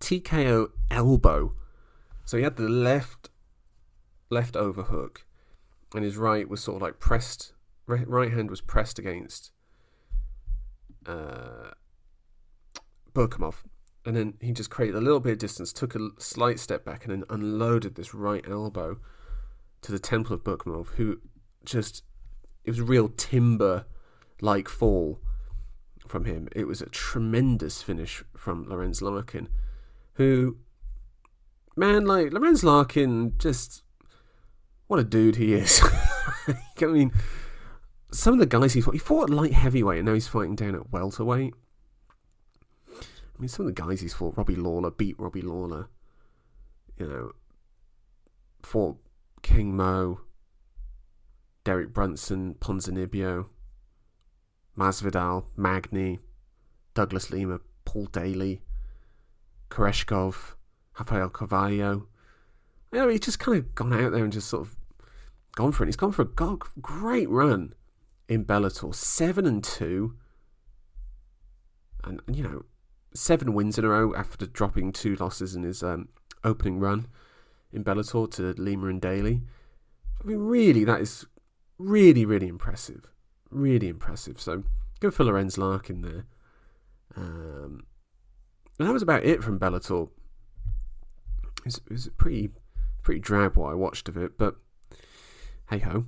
TKO 0.00 0.70
elbow. 0.90 1.54
So 2.24 2.36
he 2.36 2.44
had 2.44 2.56
the 2.56 2.68
left 2.68 3.30
left 4.30 4.56
overhook, 4.56 5.24
and 5.94 6.04
his 6.04 6.16
right 6.16 6.48
was 6.48 6.62
sort 6.62 6.76
of 6.76 6.82
like 6.82 7.00
pressed. 7.00 7.52
Right 7.86 8.32
hand 8.32 8.50
was 8.50 8.60
pressed 8.60 8.98
against 8.98 9.50
uh, 11.06 11.70
Berkhamov. 13.14 13.64
And 14.04 14.16
then 14.16 14.34
he 14.40 14.52
just 14.52 14.70
created 14.70 14.96
a 14.96 15.00
little 15.00 15.20
bit 15.20 15.32
of 15.32 15.38
distance, 15.38 15.72
took 15.72 15.94
a 15.94 16.10
slight 16.18 16.58
step 16.58 16.84
back, 16.84 17.04
and 17.04 17.12
then 17.12 17.24
unloaded 17.28 17.94
this 17.94 18.14
right 18.14 18.44
elbow 18.48 18.98
to 19.82 19.92
the 19.92 19.98
temple 19.98 20.34
of 20.34 20.44
Berkhamov, 20.44 20.88
who 20.96 21.20
just, 21.64 22.02
it 22.64 22.70
was 22.70 22.78
a 22.78 22.84
real 22.84 23.08
timber 23.08 23.86
like 24.40 24.68
fall 24.68 25.20
from 26.06 26.24
him. 26.24 26.48
It 26.54 26.66
was 26.66 26.80
a 26.80 26.88
tremendous 26.88 27.82
finish 27.82 28.24
from 28.36 28.64
Lorenz 28.68 29.02
Larkin, 29.02 29.48
who, 30.14 30.58
man, 31.76 32.06
like, 32.06 32.32
Lorenz 32.32 32.64
Larkin 32.64 33.34
just 33.38 33.82
what 34.88 34.98
a 34.98 35.04
dude 35.04 35.36
he 35.36 35.52
is. 35.52 35.80
I 36.80 36.86
mean, 36.86 37.12
some 38.10 38.32
of 38.32 38.40
the 38.40 38.46
guys 38.46 38.72
he 38.72 38.80
fought, 38.80 38.94
he 38.94 38.98
fought 38.98 39.30
light 39.30 39.52
heavyweight 39.52 39.98
and 39.98 40.06
now 40.06 40.14
he's 40.14 40.26
fighting 40.26 40.56
down 40.56 40.74
at 40.74 40.90
welterweight. 40.90 41.54
I 43.38 43.40
mean, 43.40 43.48
some 43.48 43.66
of 43.66 43.74
the 43.74 43.80
guys 43.80 44.00
he's 44.00 44.14
fought, 44.14 44.36
Robbie 44.36 44.56
Lawler, 44.56 44.90
beat 44.90 45.18
Robbie 45.18 45.42
Lawler. 45.42 45.88
You 46.96 47.06
know, 47.06 47.32
fought 48.62 48.96
King 49.42 49.76
Mo, 49.76 50.22
Derek 51.62 51.92
Brunson, 51.92 52.56
Ponzinibbio, 52.58 53.46
Masvidal, 54.76 55.44
Magny, 55.56 56.18
Douglas 56.94 57.30
Lima, 57.30 57.60
Paul 57.84 58.06
Daley, 58.06 58.62
Koreshkov, 59.70 60.54
Rafael 60.98 61.30
Carvalho. 61.30 62.08
You 62.92 62.98
know, 62.98 63.08
he's 63.08 63.20
just 63.20 63.38
kind 63.38 63.58
of 63.58 63.74
gone 63.76 63.92
out 63.92 64.10
there 64.12 64.24
and 64.24 64.32
just 64.32 64.48
sort 64.48 64.66
of 64.66 64.76
gone 65.54 65.70
for 65.70 65.84
it. 65.84 65.86
He's 65.86 65.96
gone 65.96 66.10
for 66.10 66.22
a 66.22 66.56
great 66.80 67.28
run 67.28 67.74
in 68.28 68.44
Bellator, 68.44 68.92
seven 68.92 69.46
and 69.46 69.62
two, 69.62 70.16
and 72.02 72.20
you 72.32 72.42
know, 72.42 72.64
seven 73.14 73.54
wins 73.54 73.78
in 73.78 73.84
a 73.84 73.88
row 73.88 74.14
after 74.14 74.46
dropping 74.46 74.92
two 74.92 75.16
losses 75.16 75.54
in 75.54 75.62
his 75.62 75.82
um, 75.82 76.08
opening 76.44 76.78
run 76.78 77.06
in 77.72 77.84
Bellator 77.84 78.30
to 78.32 78.54
Lima 78.60 78.86
and 78.86 79.00
Daley. 79.00 79.42
I 80.22 80.26
mean, 80.26 80.38
really, 80.38 80.84
that 80.84 81.00
is 81.00 81.26
really, 81.78 82.24
really 82.24 82.48
impressive. 82.48 83.06
Really 83.50 83.88
impressive. 83.88 84.40
So 84.40 84.64
go 85.00 85.10
for 85.10 85.24
Lorenz 85.24 85.58
Larkin 85.58 86.02
there. 86.02 86.26
Um, 87.16 87.84
and 88.78 88.88
that 88.88 88.92
was 88.92 89.02
about 89.02 89.24
it 89.24 89.42
from 89.42 89.58
Bellator. 89.58 90.08
It 91.58 91.64
was, 91.64 91.76
it 91.76 91.92
was 91.92 92.08
pretty, 92.16 92.50
pretty 93.02 93.20
drab 93.20 93.56
what 93.56 93.70
I 93.70 93.74
watched 93.74 94.08
of 94.08 94.16
it, 94.16 94.38
but 94.38 94.56
hey 95.70 95.78
ho. 95.78 96.06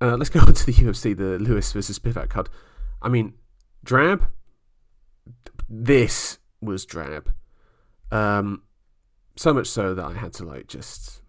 Uh, 0.00 0.16
let's 0.16 0.30
go 0.30 0.40
on 0.46 0.52
to 0.52 0.66
the 0.66 0.72
UFC, 0.72 1.16
the 1.16 1.38
Lewis 1.38 1.72
versus 1.72 1.98
Spivak 1.98 2.28
card. 2.28 2.48
I 3.02 3.08
mean, 3.08 3.34
drab. 3.84 4.28
This 5.68 6.38
was 6.60 6.86
drab. 6.86 7.32
Um, 8.10 8.62
so 9.36 9.52
much 9.52 9.66
so 9.66 9.94
that 9.94 10.04
I 10.04 10.14
had 10.14 10.32
to 10.34 10.44
like 10.44 10.66
just. 10.66 11.22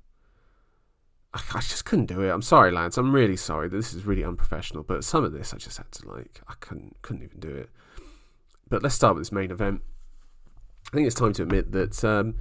I, 1.34 1.60
just 1.60 1.86
couldn't 1.86 2.08
do 2.08 2.22
it. 2.22 2.31
I'm 2.31 2.41
sorry, 2.41 2.72
lads. 2.72 2.98
I'm 2.98 3.13
really 3.13 3.38
sorry. 3.38 3.69
This 3.69 3.93
is 3.93 4.05
really 4.05 4.24
unprofessional. 4.24 4.81
But 4.81 5.03
some 5.03 5.24
of 5.24 5.31
this, 5.31 5.53
I 5.53 5.58
just 5.58 5.77
had 5.77 5.91
to 5.91 6.08
like. 6.08 6.41
I 6.48 6.53
couldn't 6.60 6.96
couldn't 7.01 7.24
even 7.24 7.39
do 7.39 7.55
it. 7.55 7.69
But 8.69 8.84
let's 8.84 8.96
start 8.96 9.15
with 9.15 9.22
this 9.22 9.31
main 9.31 9.51
event. 9.51 9.81
I 10.91 10.96
think 10.96 11.05
it's 11.05 11.15
time 11.15 11.34
to 11.34 11.43
admit 11.43 11.72
that 11.72 12.03
um, 12.03 12.36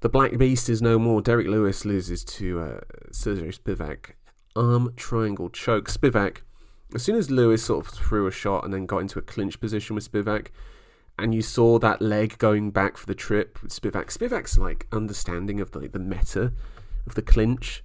the 0.00 0.08
Black 0.08 0.38
Beast 0.38 0.68
is 0.68 0.82
no 0.82 0.98
more. 0.98 1.22
Derrick 1.22 1.46
Lewis 1.46 1.84
loses 1.84 2.24
to 2.24 2.60
uh, 2.60 2.80
Sergey 3.12 3.52
Spivak. 3.52 4.12
Arm 4.56 4.92
triangle 4.96 5.48
choke. 5.48 5.88
Spivak, 5.88 6.38
as 6.94 7.02
soon 7.02 7.16
as 7.16 7.30
Lewis 7.30 7.64
sort 7.64 7.86
of 7.86 7.92
threw 7.92 8.26
a 8.26 8.32
shot 8.32 8.64
and 8.64 8.74
then 8.74 8.86
got 8.86 8.98
into 8.98 9.18
a 9.18 9.22
clinch 9.22 9.60
position 9.60 9.94
with 9.94 10.10
Spivak, 10.10 10.48
and 11.20 11.34
you 11.34 11.42
saw 11.42 11.78
that 11.78 12.00
leg 12.00 12.38
going 12.38 12.70
back 12.70 12.96
for 12.96 13.06
the 13.06 13.14
trip 13.14 13.62
with 13.62 13.72
Spivak. 13.72 14.06
Spivak's 14.06 14.56
like 14.58 14.86
understanding 14.90 15.60
of 15.60 15.72
the, 15.72 15.80
the 15.80 15.98
meta 15.98 16.52
of 17.06 17.14
the 17.14 17.22
clinch 17.22 17.84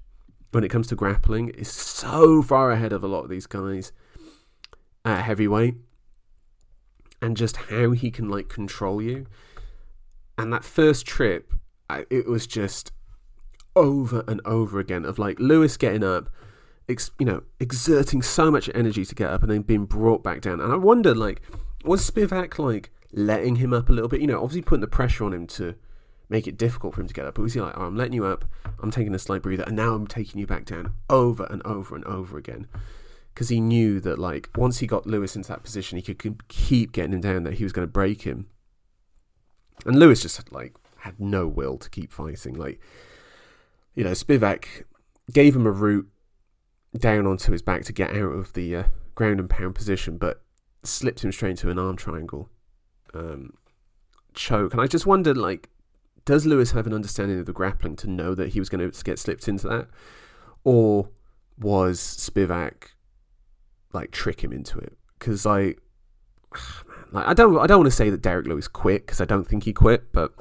when 0.52 0.64
it 0.64 0.70
comes 0.70 0.88
to 0.88 0.96
grappling 0.96 1.50
is 1.50 1.70
so 1.70 2.42
far 2.42 2.72
ahead 2.72 2.94
of 2.94 3.04
a 3.04 3.08
lot 3.08 3.24
of 3.24 3.30
these 3.30 3.46
guys 3.46 3.92
at 5.04 5.24
heavyweight 5.24 5.76
and 7.22 7.36
just 7.36 7.58
how 7.58 7.92
he 7.92 8.10
can 8.10 8.30
like 8.30 8.48
control 8.48 9.02
you. 9.02 9.26
And 10.38 10.52
that 10.54 10.64
first 10.64 11.06
trip, 11.06 11.54
it 12.10 12.28
was 12.28 12.48
just 12.48 12.92
over 13.76 14.24
and 14.28 14.40
over 14.46 14.80
again 14.80 15.04
of 15.04 15.20
like 15.20 15.40
Lewis 15.40 15.76
getting 15.76 16.04
up, 16.04 16.30
ex- 16.88 17.12
you 17.20 17.26
know, 17.26 17.44
exerting 17.60 18.22
so 18.22 18.50
much 18.50 18.70
energy 18.74 19.04
to 19.06 19.16
get 19.16 19.30
up 19.30 19.44
and 19.44 19.52
then 19.52 19.62
being 19.62 19.86
brought 19.86 20.24
back 20.24 20.42
down. 20.42 20.62
And 20.62 20.72
I 20.72 20.78
wonder, 20.78 21.14
like, 21.14 21.42
was 21.84 22.10
Spivak 22.10 22.58
like 22.58 22.92
letting 23.16 23.56
him 23.56 23.74
up 23.74 23.90
a 23.90 23.94
little 23.94 24.10
bit. 24.10 24.22
You 24.22 24.28
know, 24.28 24.44
obviously 24.44 24.62
putting 24.62 24.82
the 24.82 24.88
pressure 24.88 25.24
on 25.24 25.34
him 25.34 25.48
to 25.48 25.74
make 26.30 26.48
it 26.48 26.58
difficult 26.58 26.94
for 26.94 27.02
him 27.02 27.08
to 27.08 27.14
get 27.14 27.26
up. 27.26 27.36
But 27.36 27.44
was 27.44 27.54
he 27.54 27.62
like, 27.62 27.78
oh, 27.78 27.86
I'm 27.86 27.96
letting 27.96 28.14
you 28.14 28.26
up, 28.26 28.46
I'm 28.80 28.92
taking 28.92 29.16
a 29.16 29.20
slight 29.20 29.42
breather, 29.42 29.64
and 29.64 29.76
now 29.76 29.94
I'm 29.94 30.06
taking 30.06 30.40
you 30.40 30.46
back 30.46 30.66
down 30.66 30.94
over 31.10 31.46
and 31.50 31.66
over 31.66 31.96
and 31.96 32.04
over 32.06 32.38
again. 32.38 32.68
Because 33.34 33.50
he 33.50 33.60
knew 33.60 34.00
that, 34.00 34.18
like, 34.18 34.50
once 34.56 34.80
he 34.80 34.88
got 34.88 35.06
Lewis 35.06 35.36
into 35.36 35.50
that 35.50 35.64
position, 35.64 35.98
he 35.98 36.02
could 36.02 36.48
keep 36.48 36.94
getting 36.94 37.14
him 37.14 37.22
down, 37.22 37.44
that 37.44 37.56
he 37.56 37.64
was 37.64 37.74
going 37.74 37.86
to 37.86 37.92
break 37.92 38.22
him. 38.22 38.48
And 39.86 40.00
Lewis 40.00 40.22
just, 40.22 40.52
like, 40.54 40.74
had 41.00 41.20
no 41.20 41.46
will 41.46 41.78
to 41.78 41.90
keep 41.90 42.14
fighting. 42.14 42.56
Like, 42.56 42.80
you 43.94 44.06
know, 44.06 44.12
Spivak 44.12 44.84
gave 45.34 45.54
him 45.54 45.68
a 45.68 45.72
route 45.72 46.08
down 46.98 47.28
onto 47.28 47.52
his 47.52 47.62
back 47.62 47.84
to 47.84 47.94
get 47.94 48.12
out 48.12 48.32
of 48.32 48.54
the 48.54 48.74
uh, 48.74 48.84
ground 49.16 49.42
and 49.42 49.50
pound 49.50 49.76
position, 49.76 50.18
but 50.18 50.42
slipped 50.84 51.24
him 51.24 51.32
straight 51.34 51.52
into 51.52 51.70
an 51.70 51.78
arm 51.78 51.98
triangle 51.98 52.50
um, 53.16 53.54
choke. 54.34 54.74
And 54.74 54.82
I 54.82 54.88
just 54.88 55.06
wondered, 55.06 55.38
like, 55.38 55.70
does 56.26 56.46
Lewis 56.46 56.72
have 56.72 56.88
an 56.88 56.94
understanding 56.94 57.40
of 57.40 57.46
the 57.46 57.54
grappling 57.54 57.96
to 57.98 58.10
know 58.10 58.36
that 58.36 58.50
he 58.50 58.60
was 58.60 58.70
going 58.70 58.90
to 58.90 59.04
get 59.04 59.20
slipped 59.20 59.48
into 59.48 59.68
that, 59.68 59.88
or 60.64 61.10
was 61.58 62.00
Spivak 62.00 62.90
like 63.94 64.12
trick 64.12 64.44
him 64.44 64.52
into 64.52 64.80
it? 64.80 64.98
Because 65.18 65.46
like, 65.46 65.80
like 67.12 67.28
I 67.28 67.34
don't, 67.34 67.58
I 67.60 67.68
don't 67.68 67.80
want 67.80 67.92
to 67.92 67.96
say 67.96 68.10
that 68.10 68.22
Derrick 68.22 68.48
Lewis 68.48 68.68
quit 68.68 69.06
because 69.06 69.22
I 69.22 69.26
don't 69.26 69.48
think 69.48 69.64
he 69.64 69.74
quit, 69.74 70.12
but 70.12 70.34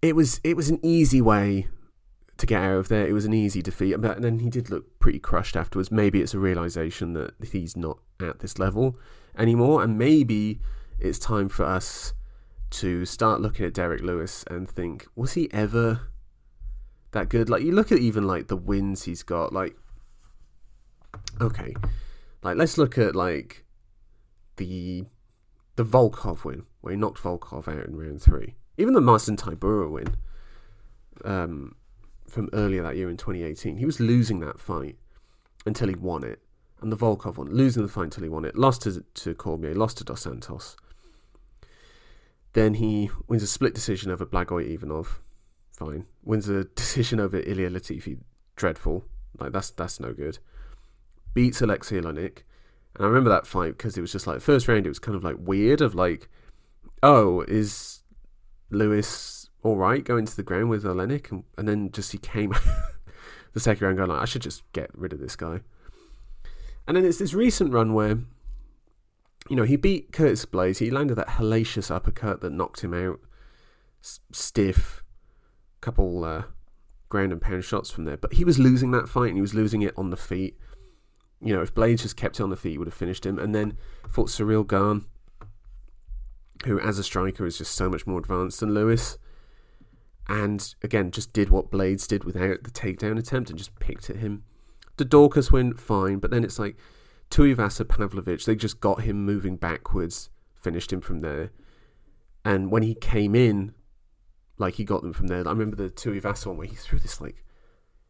it 0.00 0.16
was, 0.16 0.40
it 0.42 0.56
was 0.56 0.70
an 0.70 0.80
easy 0.82 1.20
way 1.20 1.68
to 2.38 2.46
get 2.46 2.62
out 2.62 2.78
of 2.78 2.88
there. 2.88 3.06
It 3.06 3.12
was 3.12 3.26
an 3.26 3.34
easy 3.34 3.62
defeat, 3.62 3.92
and 3.92 4.02
then 4.02 4.38
he 4.40 4.50
did 4.50 4.70
look 4.70 4.98
pretty 4.98 5.18
crushed 5.18 5.56
afterwards. 5.56 5.90
Maybe 5.90 6.20
it's 6.22 6.34
a 6.34 6.38
realization 6.38 7.12
that 7.12 7.34
he's 7.52 7.76
not 7.76 7.98
at 8.20 8.40
this 8.40 8.58
level 8.58 8.98
anymore. 9.36 9.82
And 9.82 9.98
maybe 9.98 10.60
it's 10.98 11.18
time 11.18 11.48
for 11.48 11.64
us 11.64 12.14
to 12.70 13.04
start 13.04 13.40
looking 13.40 13.66
at 13.66 13.74
Derrick 13.74 14.02
Lewis 14.02 14.44
and 14.50 14.68
think, 14.68 15.06
was 15.14 15.34
he 15.34 15.52
ever 15.52 16.08
that 17.12 17.28
good? 17.28 17.48
Like 17.48 17.62
you 17.62 17.72
look 17.72 17.92
at 17.92 17.98
even 17.98 18.26
like 18.26 18.48
the 18.48 18.56
wins 18.56 19.04
he's 19.04 19.22
got, 19.22 19.52
like 19.52 19.76
okay. 21.40 21.74
Like 22.42 22.56
let's 22.56 22.76
look 22.76 22.98
at 22.98 23.14
like 23.14 23.64
the 24.56 25.04
the 25.76 25.84
Volkov 25.84 26.44
win, 26.44 26.64
where 26.80 26.92
he 26.92 26.96
knocked 26.96 27.22
Volkov 27.22 27.68
out 27.68 27.86
in 27.86 27.96
round 27.96 28.22
three. 28.22 28.54
Even 28.76 28.94
the 28.94 29.00
Marcin 29.00 29.36
Tybura 29.36 29.90
win 29.90 30.16
um, 31.24 31.76
from 32.28 32.48
earlier 32.52 32.82
that 32.82 32.96
year 32.96 33.08
in 33.08 33.16
2018, 33.16 33.76
he 33.76 33.86
was 33.86 34.00
losing 34.00 34.40
that 34.40 34.60
fight 34.60 34.96
until 35.66 35.88
he 35.88 35.94
won 35.94 36.24
it 36.24 36.40
and 36.84 36.92
the 36.92 36.96
Volkov 36.96 37.36
one, 37.36 37.48
losing 37.50 37.82
the 37.82 37.88
fight 37.88 38.04
until 38.04 38.22
he 38.22 38.28
won 38.28 38.44
it, 38.44 38.56
lost 38.56 38.82
to, 38.82 39.04
to 39.14 39.34
Cormier, 39.34 39.74
lost 39.74 39.98
to 39.98 40.04
Dos 40.04 40.22
Santos. 40.22 40.76
Then 42.52 42.74
he 42.74 43.10
wins 43.26 43.42
a 43.42 43.48
split 43.48 43.74
decision 43.74 44.12
over 44.12 44.24
Blagoy 44.24 44.72
Ivanov, 44.72 45.20
fine. 45.72 46.06
Wins 46.22 46.48
a 46.48 46.64
decision 46.76 47.18
over 47.18 47.40
Ilir 47.42 47.70
Latifi, 47.70 48.18
dreadful. 48.54 49.04
Like 49.38 49.52
that's 49.52 49.70
that's 49.70 49.98
no 49.98 50.12
good. 50.12 50.38
Beats 51.32 51.60
Alexei 51.60 52.00
Oleinik, 52.00 52.42
and 52.94 53.04
I 53.04 53.06
remember 53.06 53.30
that 53.30 53.46
fight 53.46 53.76
because 53.76 53.98
it 53.98 54.00
was 54.00 54.12
just 54.12 54.28
like 54.28 54.40
first 54.40 54.68
round. 54.68 54.86
It 54.86 54.90
was 54.90 55.00
kind 55.00 55.16
of 55.16 55.24
like 55.24 55.36
weird 55.38 55.80
of 55.80 55.96
like, 55.96 56.28
oh, 57.02 57.40
is 57.48 58.04
Lewis 58.70 59.50
all 59.64 59.76
right 59.76 60.04
going 60.04 60.26
to 60.26 60.36
the 60.36 60.44
ground 60.44 60.70
with 60.70 60.84
Oleinik, 60.84 61.32
and, 61.32 61.42
and 61.58 61.66
then 61.66 61.90
just 61.90 62.12
he 62.12 62.18
came 62.18 62.54
the 63.52 63.60
second 63.60 63.84
round 63.84 63.96
going 63.96 64.10
like, 64.10 64.22
I 64.22 64.26
should 64.26 64.42
just 64.42 64.70
get 64.72 64.90
rid 64.94 65.12
of 65.12 65.18
this 65.18 65.34
guy. 65.34 65.60
And 66.86 66.96
then 66.96 67.04
it's 67.04 67.18
this 67.18 67.34
recent 67.34 67.72
run 67.72 67.94
where, 67.94 68.18
you 69.48 69.56
know, 69.56 69.62
he 69.62 69.76
beat 69.76 70.12
Curtis 70.12 70.44
Blaydes. 70.44 70.78
He 70.78 70.90
landed 70.90 71.14
that 71.16 71.28
hellacious 71.28 71.90
uppercut 71.90 72.40
that 72.42 72.52
knocked 72.52 72.82
him 72.82 72.92
out, 72.92 73.20
S- 74.02 74.20
stiff, 74.32 75.02
couple 75.80 76.24
uh, 76.24 76.42
ground 77.08 77.32
and 77.32 77.40
pound 77.40 77.64
shots 77.64 77.90
from 77.90 78.04
there. 78.04 78.16
But 78.16 78.34
he 78.34 78.44
was 78.44 78.58
losing 78.58 78.90
that 78.90 79.08
fight, 79.08 79.28
and 79.28 79.36
he 79.36 79.42
was 79.42 79.54
losing 79.54 79.82
it 79.82 79.94
on 79.96 80.10
the 80.10 80.16
feet. 80.16 80.58
You 81.40 81.54
know, 81.54 81.62
if 81.62 81.74
Blaydes 81.74 82.02
just 82.02 82.16
kept 82.16 82.38
it 82.38 82.42
on 82.42 82.50
the 82.50 82.56
feet, 82.56 82.72
he 82.72 82.78
would 82.78 82.86
have 82.86 82.94
finished 82.94 83.24
him. 83.24 83.38
And 83.38 83.54
then 83.54 83.76
fought 84.08 84.28
Ciryl 84.28 84.66
Gane, 84.66 85.06
who, 86.66 86.78
as 86.80 86.98
a 86.98 87.04
striker, 87.04 87.46
is 87.46 87.58
just 87.58 87.74
so 87.74 87.88
much 87.88 88.06
more 88.06 88.18
advanced 88.18 88.60
than 88.60 88.74
Lewis. 88.74 89.18
And 90.28 90.74
again, 90.82 91.10
just 91.10 91.32
did 91.32 91.50
what 91.50 91.70
Blaydes 91.70 92.06
did 92.06 92.24
without 92.24 92.64
the 92.64 92.70
takedown 92.70 93.18
attempt 93.18 93.50
and 93.50 93.58
just 93.58 93.78
picked 93.78 94.08
at 94.08 94.16
him 94.16 94.44
the 94.96 95.04
Daukaus 95.04 95.50
went 95.50 95.78
fine, 95.78 96.18
but 96.18 96.30
then 96.30 96.44
it's 96.44 96.58
like 96.58 96.76
Tuivasa 97.30 97.86
Pavlovich, 97.88 98.44
they 98.44 98.54
just 98.54 98.80
got 98.80 99.02
him 99.02 99.24
moving 99.24 99.56
backwards, 99.56 100.30
finished 100.54 100.92
him 100.92 101.00
from 101.00 101.20
there. 101.20 101.50
And 102.44 102.70
when 102.70 102.82
he 102.82 102.94
came 102.94 103.34
in, 103.34 103.74
like 104.58 104.74
he 104.74 104.84
got 104.84 105.02
them 105.02 105.12
from 105.12 105.26
there. 105.26 105.46
I 105.46 105.50
remember 105.50 105.76
the 105.76 105.90
Tuivasa 105.90 106.46
one 106.46 106.58
where 106.58 106.66
he 106.66 106.76
threw 106.76 106.98
this 106.98 107.20
like 107.20 107.44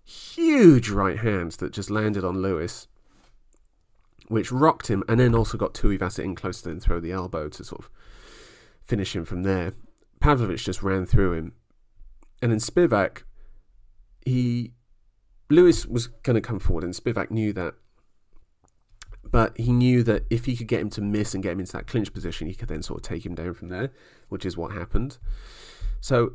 huge 0.05 0.91
right 0.91 1.19
hand 1.19 1.53
that 1.53 1.73
just 1.73 1.91
landed 1.91 2.25
on 2.25 2.43
Lewis, 2.43 2.89
which 4.29 4.53
rocked 4.53 4.89
him, 4.89 5.03
and 5.09 5.21
then 5.21 5.35
also 5.35 5.57
got 5.57 5.75
Tuivasa 5.75 6.23
in 6.23 6.35
close 6.35 6.61
to 6.63 6.69
then 6.69 6.81
throw 6.81 7.01
the 7.01 7.13
elbow 7.13 7.49
to 7.49 7.65
sort 7.65 7.83
of 7.83 7.91
finish 8.83 9.15
him 9.17 9.25
from 9.25 9.43
there. 9.43 9.73
Pavlovich 10.21 10.65
just 10.65 10.83
ran 10.83 11.07
through 11.07 11.33
him. 11.33 11.53
And 12.43 12.53
then 12.53 12.59
Spivak, 12.59 13.23
he 14.25 14.73
Lewis 15.51 15.87
was 15.87 16.07
going 16.07 16.35
to 16.35 16.41
come 16.41 16.59
forward, 16.59 16.85
and 16.85 16.95
Spivak 16.95 17.31
knew 17.31 17.53
that. 17.53 17.75
But 19.31 19.57
he 19.59 19.73
knew 19.73 20.03
that 20.05 20.25
if 20.31 20.45
he 20.45 20.57
could 20.57 20.69
get 20.69 20.81
him 20.81 20.91
to 20.91 21.01
miss 21.01 21.35
and 21.35 21.43
get 21.43 21.53
him 21.53 21.61
into 21.61 21.73
that 21.73 21.87
clinch 21.87 22.13
position, 22.13 22.47
he 22.47 22.55
could 22.55 22.69
then 22.69 22.83
sort 22.83 23.01
of 23.01 23.09
take 23.09 23.27
him 23.27 23.35
down 23.35 23.55
from 23.55 23.69
there, 23.69 23.91
which 24.29 24.45
is 24.45 24.57
what 24.57 24.73
happened. 24.73 25.19
So 26.01 26.35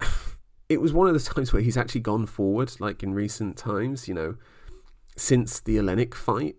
it 0.68 0.80
was 0.80 0.92
one 0.92 1.08
of 1.08 1.14
the 1.14 1.20
times 1.20 1.52
where 1.52 1.62
he's 1.62 1.76
actually 1.76 2.00
gone 2.00 2.26
forward, 2.26 2.72
like 2.80 3.02
in 3.02 3.12
recent 3.12 3.56
times, 3.56 4.08
you 4.08 4.14
know, 4.14 4.36
since 5.16 5.60
the 5.60 5.76
Oleinik 5.76 6.14
fight, 6.14 6.56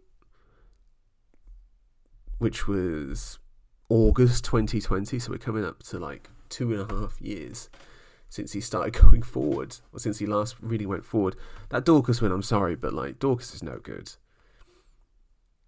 which 2.38 2.68
was 2.68 3.40
August 3.90 4.44
2020. 4.44 5.18
So 5.18 5.32
we're 5.32 5.38
coming 5.38 5.66
up 5.66 5.82
to 5.84 5.98
like 5.98 6.30
two 6.50 6.72
and 6.72 6.92
a 6.92 6.94
half 6.94 7.20
years 7.20 7.70
since 8.30 8.54
he 8.54 8.62
started 8.62 8.94
going 9.02 9.22
forward, 9.22 9.78
or 9.92 10.00
since 10.00 10.20
he 10.20 10.26
last 10.26 10.56
really 10.62 10.86
went 10.86 11.06
forward. 11.06 11.36
That 11.70 11.86
Daukaus 11.86 12.22
win, 12.22 12.32
I'm 12.32 12.42
sorry, 12.42 12.76
but 12.76 12.94
like 12.94 13.20
Daukaus 13.20 13.54
is 13.54 13.64
no 13.64 13.80
good. 13.80 14.14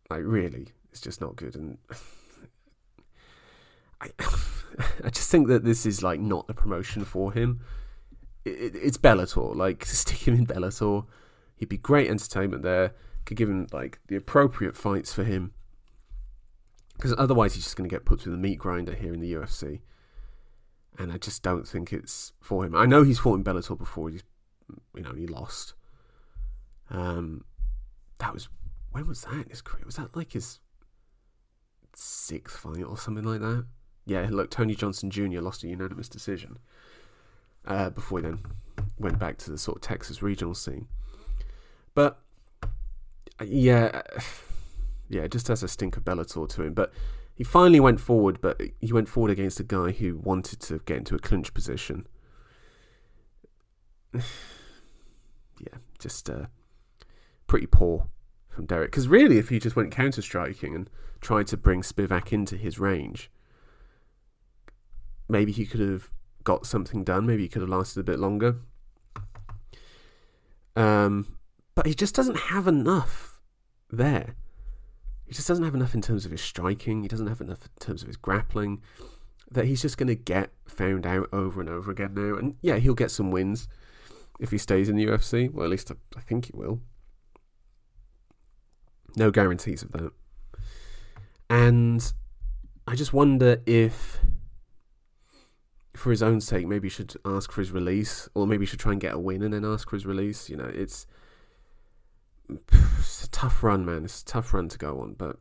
Like 0.10 0.24
really, 0.24 0.70
it's 0.92 1.02
just 1.02 1.22
not 1.22 1.36
good, 1.36 1.56
and 1.56 1.78
I, 4.02 4.10
I 5.04 5.10
just 5.10 5.30
think 5.30 5.48
that 5.48 5.64
this 5.64 5.86
is 5.86 6.02
like 6.02 6.20
not 6.20 6.48
the 6.48 6.54
promotion 6.54 7.06
for 7.06 7.32
him. 7.32 7.62
It, 8.46 8.50
it, 8.50 8.76
it's 8.76 8.98
Bellator, 8.98 9.56
like 9.56 9.86
stick 9.86 10.28
him 10.28 10.36
in 10.36 10.48
Bellator. 10.48 11.06
He'd 11.56 11.70
be 11.70 11.78
great 11.78 12.10
entertainment 12.10 12.64
there. 12.64 12.94
Could 13.26 13.38
give 13.38 13.50
him 13.50 13.68
like 13.72 14.00
the 14.08 14.16
appropriate 14.16 14.76
fights 14.76 15.14
for 15.14 15.24
him, 15.24 15.54
because 16.96 17.14
otherwise 17.18 17.54
he's 17.54 17.66
just 17.66 17.76
going 17.76 17.88
to 17.88 17.94
get 17.94 18.06
put 18.06 18.22
through 18.22 18.32
the 18.32 18.40
meat 18.40 18.58
grinder 18.58 18.96
here 18.96 19.14
in 19.14 19.20
the 19.20 19.34
UFC 19.34 19.82
and 21.00 21.14
I 21.14 21.18
just 21.18 21.42
don't 21.42 21.66
think 21.66 21.94
it's 21.94 22.34
for 22.42 22.66
him. 22.66 22.76
I 22.76 22.86
know 22.86 23.04
he's 23.04 23.20
fought 23.20 23.36
in 23.36 23.44
Bellator 23.44 23.78
before. 23.78 24.10
He's, 24.10 24.24
you 24.94 25.02
know, 25.02 25.14
he 25.14 25.26
lost. 25.26 25.74
Um, 26.92 27.46
that 28.18 28.34
was 28.34 28.50
when 28.92 29.08
was 29.08 29.22
that 29.22 29.34
in 29.34 29.50
his 29.50 29.62
career? 29.62 29.86
Was 29.86 29.96
that 29.96 30.16
like 30.16 30.34
his 30.34 30.60
sixth 31.96 32.58
fight 32.60 32.84
or 32.84 32.98
something 32.98 33.24
like 33.24 33.40
that? 33.40 33.66
Yeah, 34.06 34.28
look, 34.30 34.52
Tony 34.52 34.76
Johnson 34.76 35.10
Jr. 35.10 35.40
lost 35.40 35.64
a 35.64 35.68
unanimous 35.68 36.10
decision 36.10 36.58
uh, 37.66 37.92
before 37.92 38.20
he 38.20 38.24
then 38.24 38.40
went 38.98 39.20
back 39.20 39.38
to 39.38 39.52
the 39.52 39.58
sort 39.58 39.78
of 39.78 39.82
Texas 39.82 40.22
regional 40.22 40.56
scene. 40.56 40.88
But 41.94 42.20
yeah, 43.42 44.02
yeah, 45.10 45.22
it 45.22 45.32
just 45.32 45.48
has 45.48 45.64
a 45.64 45.68
stink 45.70 45.96
of 45.96 46.04
Bellator 46.04 46.50
to 46.50 46.64
him. 46.64 46.74
But 46.74 46.92
he 47.40 47.46
finally 47.46 47.80
went 47.80 48.02
forward, 48.02 48.42
but 48.42 48.62
he 48.82 48.92
went 48.92 49.08
forward 49.08 49.32
against 49.32 49.62
a 49.62 49.64
guy 49.64 49.92
who 49.92 50.18
wanted 50.18 50.60
to 50.60 50.80
get 50.80 50.98
into 50.98 51.16
a 51.16 51.20
clinch 51.20 51.54
position. 51.54 52.06
yeah, 54.14 54.20
just 56.00 56.30
uh, 56.30 56.48
pretty 57.48 57.66
poor 57.66 58.10
from 58.50 58.66
Derrick. 58.66 58.92
Because 58.92 59.08
really, 59.08 59.38
if 59.38 59.48
he 59.48 59.58
just 59.58 59.78
went 59.78 59.90
counter 59.90 60.22
striking 60.22 60.76
and 60.76 60.90
tried 61.22 61.48
to 61.48 61.56
bring 61.56 61.82
Spivak 61.82 62.34
into 62.34 62.58
his 62.58 62.78
range, 62.78 63.32
maybe 65.30 65.54
he 65.54 65.66
could 65.66 65.80
have 65.80 66.12
got 66.44 66.66
something 66.66 67.06
done. 67.06 67.26
Maybe 67.26 67.44
he 67.44 67.48
could 67.48 67.62
have 67.62 67.70
lasted 67.70 68.02
a 68.02 68.04
bit 68.04 68.20
longer. 68.20 68.58
Um, 70.76 71.38
but 71.74 71.86
he 71.86 71.94
just 71.94 72.16
doesn't 72.16 72.38
have 72.38 72.68
enough 72.68 73.40
there. 73.90 74.36
He 75.30 75.36
just 75.36 75.48
doesn't 75.48 75.64
have 75.64 75.76
enough 75.76 75.94
in 75.94 76.02
terms 76.02 76.26
of 76.26 76.32
his 76.32 76.42
striking. 76.42 77.04
He 77.04 77.08
doesn't 77.08 77.28
have 77.28 77.40
enough 77.40 77.62
in 77.62 77.86
terms 77.86 78.02
of 78.02 78.08
his 78.08 78.18
grappling. 78.18 78.82
That 79.52 79.66
he's 79.66 79.84
just 79.84 79.96
going 79.96 80.08
to 80.08 80.16
get 80.16 80.50
found 80.68 81.06
out 81.06 81.30
over 81.32 81.62
and 81.62 81.70
over 81.70 81.92
again 81.92 82.16
now. 82.16 82.36
And 82.36 82.56
yeah, 82.64 82.78
he'll 82.78 82.96
get 82.96 83.12
some 83.12 83.30
wins 83.30 83.68
if 84.40 84.50
he 84.50 84.58
stays 84.58 84.90
in 84.90 84.96
the 84.96 85.06
UFC. 85.06 85.54
Well, 85.54 85.66
at 85.66 85.70
least 85.70 85.92
I 86.18 86.20
think 86.20 86.46
he 86.46 86.52
will. 86.56 86.82
No 89.16 89.30
guarantees 89.30 89.84
of 89.84 89.92
that. 89.92 90.12
And 91.48 92.12
I 92.88 92.96
just 92.96 93.14
wonder 93.14 93.62
if, 93.68 94.18
for 95.96 96.10
his 96.10 96.24
own 96.24 96.42
sake, 96.42 96.66
maybe 96.66 96.88
he 96.88 96.92
should 96.92 97.14
ask 97.24 97.52
for 97.52 97.62
his 97.62 97.72
release, 97.72 98.28
or 98.34 98.48
maybe 98.48 98.64
he 98.64 98.68
should 98.68 98.80
try 98.80 98.94
and 98.94 99.02
get 99.02 99.14
a 99.14 99.20
win 99.20 99.44
and 99.44 99.54
then 99.54 99.64
ask 99.64 99.92
for 99.92 99.96
his 99.96 100.08
release. 100.08 100.50
You 100.50 100.58
know, 100.58 100.72
it's 100.74 101.06
it's 103.00 103.24
a 103.26 103.30
tough 103.30 103.64
run, 103.64 103.86
man. 103.86 104.06
It's 104.06 104.22
a 104.22 104.26
tough 104.26 104.54
run 104.54 104.70
to 104.70 104.78
go 104.78 105.00
on, 105.02 105.14
but 105.14 105.38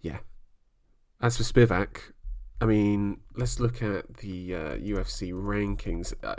yeah. 0.00 0.18
As 1.20 1.36
for 1.36 1.44
Spivak, 1.44 2.12
I 2.60 2.66
mean, 2.66 3.20
let's 3.36 3.60
look 3.60 3.82
at 3.82 4.18
the 4.18 4.54
uh, 4.54 4.76
UFC 4.76 5.32
rankings. 5.32 6.12
Uh, 6.22 6.34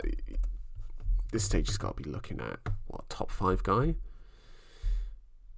this 1.32 1.44
stage 1.44 1.68
has 1.68 1.78
got 1.78 1.96
to 1.96 2.02
be 2.02 2.10
looking 2.10 2.40
at 2.40 2.60
what 2.86 3.08
top 3.08 3.30
five 3.30 3.62
guy. 3.62 3.96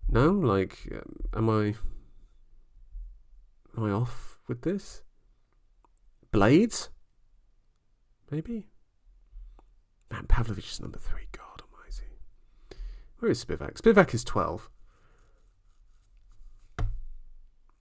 No, 0.09 0.31
like, 0.31 0.79
um, 0.93 1.17
am 1.35 1.51
I 1.51 1.75
am 3.77 3.85
I 3.85 3.91
off 3.91 4.39
with 4.47 4.63
this? 4.63 5.03
Blaydes, 6.33 6.89
maybe. 8.31 8.69
Man, 10.11 10.27
Pavlovich 10.29 10.71
is 10.71 10.81
number 10.81 10.99
three. 10.99 11.26
Where 13.27 13.33
is 13.33 13.45
Spivak? 13.45 13.75
Spivak 13.83 14.15
is 14.15 14.23
12. 14.23 14.71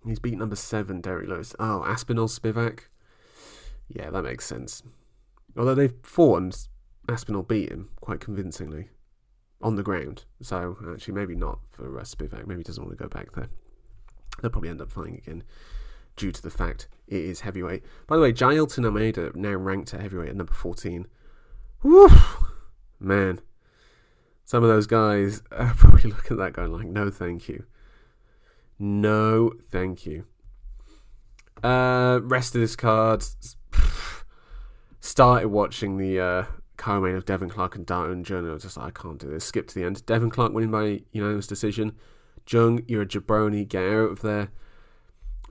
He's 0.03 0.17
beat 0.17 0.39
number 0.39 0.55
7, 0.55 1.01
Derrick 1.01 1.29
Lewis. 1.29 1.53
Oh, 1.59 1.83
Aspinall 1.85 2.27
Spivak? 2.27 2.85
Yeah, 3.87 4.09
that 4.09 4.23
makes 4.23 4.47
sense. 4.47 4.81
Although 5.55 5.75
they've 5.75 5.93
fought 6.01 6.41
and 6.41 6.67
Aspinall 7.07 7.43
beat 7.43 7.69
him 7.69 7.89
quite 8.01 8.21
convincingly 8.21 8.89
on 9.61 9.75
the 9.75 9.83
ground. 9.83 10.25
So, 10.41 10.77
actually, 10.91 11.13
maybe 11.13 11.35
not 11.35 11.59
for 11.69 11.99
uh, 11.99 12.01
Spivak. 12.01 12.47
Maybe 12.47 12.61
he 12.61 12.63
doesn't 12.63 12.83
want 12.83 12.97
to 12.97 13.03
go 13.03 13.07
back 13.07 13.33
there. 13.33 13.49
They'll 14.41 14.49
probably 14.49 14.69
end 14.69 14.81
up 14.81 14.91
fighting 14.91 15.17
again 15.17 15.43
due 16.15 16.31
to 16.31 16.41
the 16.41 16.49
fact 16.49 16.87
it 17.07 17.21
is 17.21 17.41
heavyweight. 17.41 17.83
By 18.07 18.15
the 18.15 18.23
way, 18.23 18.33
Jailton 18.33 18.83
Almeida 18.83 19.31
now 19.35 19.53
ranked 19.53 19.93
at 19.93 20.01
heavyweight 20.01 20.29
at 20.29 20.37
number 20.37 20.53
14. 20.53 21.05
Woo! 21.83 22.09
Man, 22.99 23.41
some 24.45 24.63
of 24.63 24.69
those 24.69 24.87
guys 24.87 25.41
are 25.51 25.73
probably 25.73 26.11
looking 26.11 26.33
at 26.33 26.37
that 26.37 26.53
going 26.53 26.71
like, 26.71 26.87
no, 26.87 27.09
thank 27.09 27.49
you. 27.49 27.65
No, 28.77 29.51
thank 29.71 30.05
you. 30.05 30.25
Uh, 31.63 32.19
rest 32.23 32.55
of 32.55 32.61
this 32.61 32.75
card. 32.75 33.23
Started 34.99 35.49
watching 35.49 35.97
the 35.97 36.19
uh, 36.19 36.43
co-main 36.77 37.15
of 37.15 37.25
Devin 37.25 37.49
Clark 37.49 37.75
and 37.75 37.85
Da 37.85 38.03
Woon 38.03 38.23
Jung. 38.27 38.49
I 38.49 38.53
was 38.53 38.63
just 38.63 38.77
like, 38.77 38.87
I 38.87 39.01
can't 39.01 39.19
do 39.19 39.29
this. 39.29 39.45
Skip 39.45 39.67
to 39.67 39.75
the 39.75 39.83
end. 39.85 40.05
Devin 40.05 40.29
Clark 40.29 40.53
winning 40.53 40.71
by 40.71 41.01
unanimous 41.11 41.47
decision. 41.47 41.93
Jung, 42.47 42.83
you're 42.87 43.03
a 43.03 43.07
jabroni. 43.07 43.67
Get 43.67 43.83
out 43.83 44.11
of 44.11 44.21
there. 44.21 44.49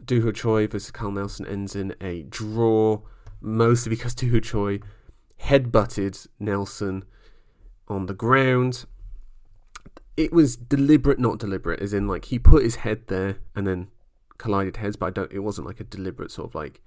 Doo 0.04 0.22
Ho 0.22 0.32
Choi 0.32 0.66
versus 0.66 0.90
Kyle 0.90 1.10
Nelson 1.10 1.46
ends 1.46 1.74
in 1.74 1.94
a 2.00 2.24
draw, 2.24 3.00
mostly 3.40 3.90
because 3.90 4.14
Doo 4.14 4.30
Ho 4.32 4.40
Choi 4.40 4.80
headbutted 5.40 6.26
Nelson 6.38 7.04
on 7.88 8.06
the 8.06 8.14
ground. 8.14 8.84
It 10.16 10.32
was 10.32 10.56
deliberate, 10.56 11.18
not 11.18 11.38
deliberate, 11.38 11.80
as 11.80 11.92
in 11.92 12.06
like 12.06 12.26
he 12.26 12.38
put 12.38 12.62
his 12.62 12.76
head 12.76 13.08
there 13.08 13.38
and 13.54 13.66
then 13.66 13.88
collided 14.38 14.76
heads, 14.76 14.96
but 14.96 15.06
I 15.06 15.10
don't. 15.10 15.32
It 15.32 15.40
wasn't 15.40 15.66
like 15.66 15.80
a 15.80 15.84
deliberate 15.84 16.30
sort 16.30 16.50
of 16.50 16.54
like 16.54 16.80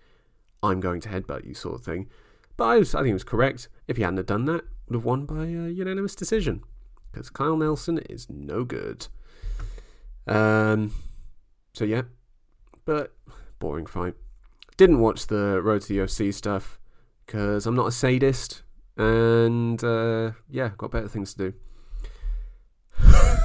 I'm 0.64 0.80
going 0.80 1.02
to 1.02 1.10
headbutt 1.10 1.46
you 1.46 1.54
sort 1.54 1.76
of 1.76 1.84
thing. 1.84 2.08
But 2.56 2.64
I, 2.66 2.78
was, 2.78 2.96
I 2.96 3.00
think 3.00 3.12
it 3.12 3.14
was 3.14 3.24
correct. 3.24 3.70
If 3.88 3.98
he 3.98 4.04
hadn't 4.04 4.18
have 4.18 4.26
done 4.26 4.46
that, 4.46 4.64
would 4.88 4.96
have 4.96 5.06
won 5.06 5.26
by 5.26 5.46
a 5.46 5.70
unanimous 5.70 6.16
decision 6.16 6.64
because 7.12 7.30
Kyle 7.30 7.58
Nelson 7.58 8.00
is 8.10 8.30
no 8.30 8.64
good. 8.64 9.08
Um. 10.26 10.94
So 11.74 11.86
yeah, 11.86 12.04
but 12.86 13.14
boring 13.60 13.86
fight. 13.86 14.16
Didn't 14.78 15.00
watch 15.00 15.28
the 15.28 15.62
Road 15.62 15.82
to 15.82 15.88
the 15.88 15.98
UFC 15.98 16.34
stuff 16.34 16.80
because 17.26 17.66
I'm 17.66 17.76
not 17.76 17.88
a 17.88 17.92
sadist. 17.92 18.64
And 18.98 19.84
uh, 19.84 20.32
yeah, 20.50 20.72
got 20.78 20.92
better 20.92 21.08
things 21.08 21.34
to 21.36 21.52
do. 21.52 21.54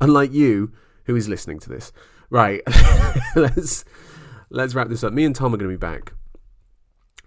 Unlike 0.00 0.32
you, 0.32 0.72
who 1.04 1.16
is 1.16 1.28
listening 1.28 1.58
to 1.60 1.68
this. 1.68 1.92
Right, 2.30 2.62
let's 3.36 3.84
let's 4.50 4.74
wrap 4.74 4.88
this 4.88 5.04
up. 5.04 5.12
Me 5.12 5.24
and 5.24 5.34
Tom 5.34 5.54
are 5.54 5.56
going 5.56 5.70
to 5.70 5.76
be 5.76 5.80
back. 5.80 6.12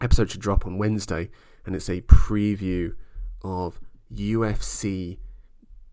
Episode 0.01 0.31
should 0.31 0.41
drop 0.41 0.65
on 0.65 0.77
Wednesday, 0.77 1.29
and 1.65 1.75
it's 1.75 1.89
a 1.89 2.01
preview 2.01 2.95
of 3.41 3.79
UFC 4.13 5.17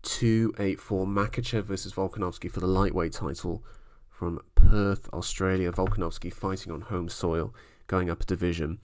284 0.03 1.05
Makhachev 1.05 1.63
versus 1.63 1.93
Volkanovski 1.93 2.49
for 2.49 2.59
the 2.59 2.67
lightweight 2.67 3.13
title 3.13 3.63
from 4.09 4.39
Perth, 4.55 5.09
Australia. 5.13 5.71
Volkanovski 5.71 6.33
fighting 6.33 6.71
on 6.71 6.81
home 6.81 7.09
soil, 7.09 7.53
going 7.87 8.09
up 8.09 8.21
a 8.21 8.25
division. 8.25 8.79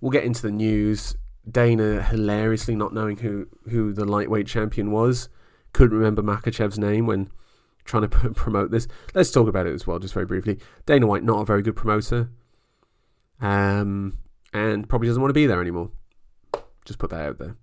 We'll 0.00 0.12
get 0.12 0.24
into 0.24 0.42
the 0.42 0.50
news. 0.50 1.16
Dana 1.48 2.02
hilariously 2.02 2.74
not 2.74 2.92
knowing 2.92 3.18
who, 3.18 3.46
who 3.68 3.92
the 3.92 4.04
lightweight 4.04 4.46
champion 4.46 4.90
was. 4.90 5.28
Couldn't 5.72 5.96
remember 5.96 6.22
Makhachev's 6.22 6.78
name 6.78 7.06
when 7.06 7.30
trying 7.84 8.08
to 8.08 8.08
promote 8.34 8.70
this. 8.70 8.88
Let's 9.14 9.30
talk 9.30 9.48
about 9.48 9.66
it 9.66 9.74
as 9.74 9.86
well, 9.86 9.98
just 9.98 10.14
very 10.14 10.26
briefly. 10.26 10.58
Dana 10.86 11.06
White, 11.06 11.24
not 11.24 11.40
a 11.40 11.44
very 11.44 11.62
good 11.62 11.76
promoter. 11.76 12.30
Um, 13.40 14.18
and 14.52 14.88
probably 14.88 15.08
doesn't 15.08 15.20
want 15.20 15.30
to 15.30 15.34
be 15.34 15.46
there 15.46 15.60
anymore. 15.60 15.90
Just 16.84 16.98
put 16.98 17.10
that 17.10 17.20
out 17.20 17.38
there. 17.38 17.56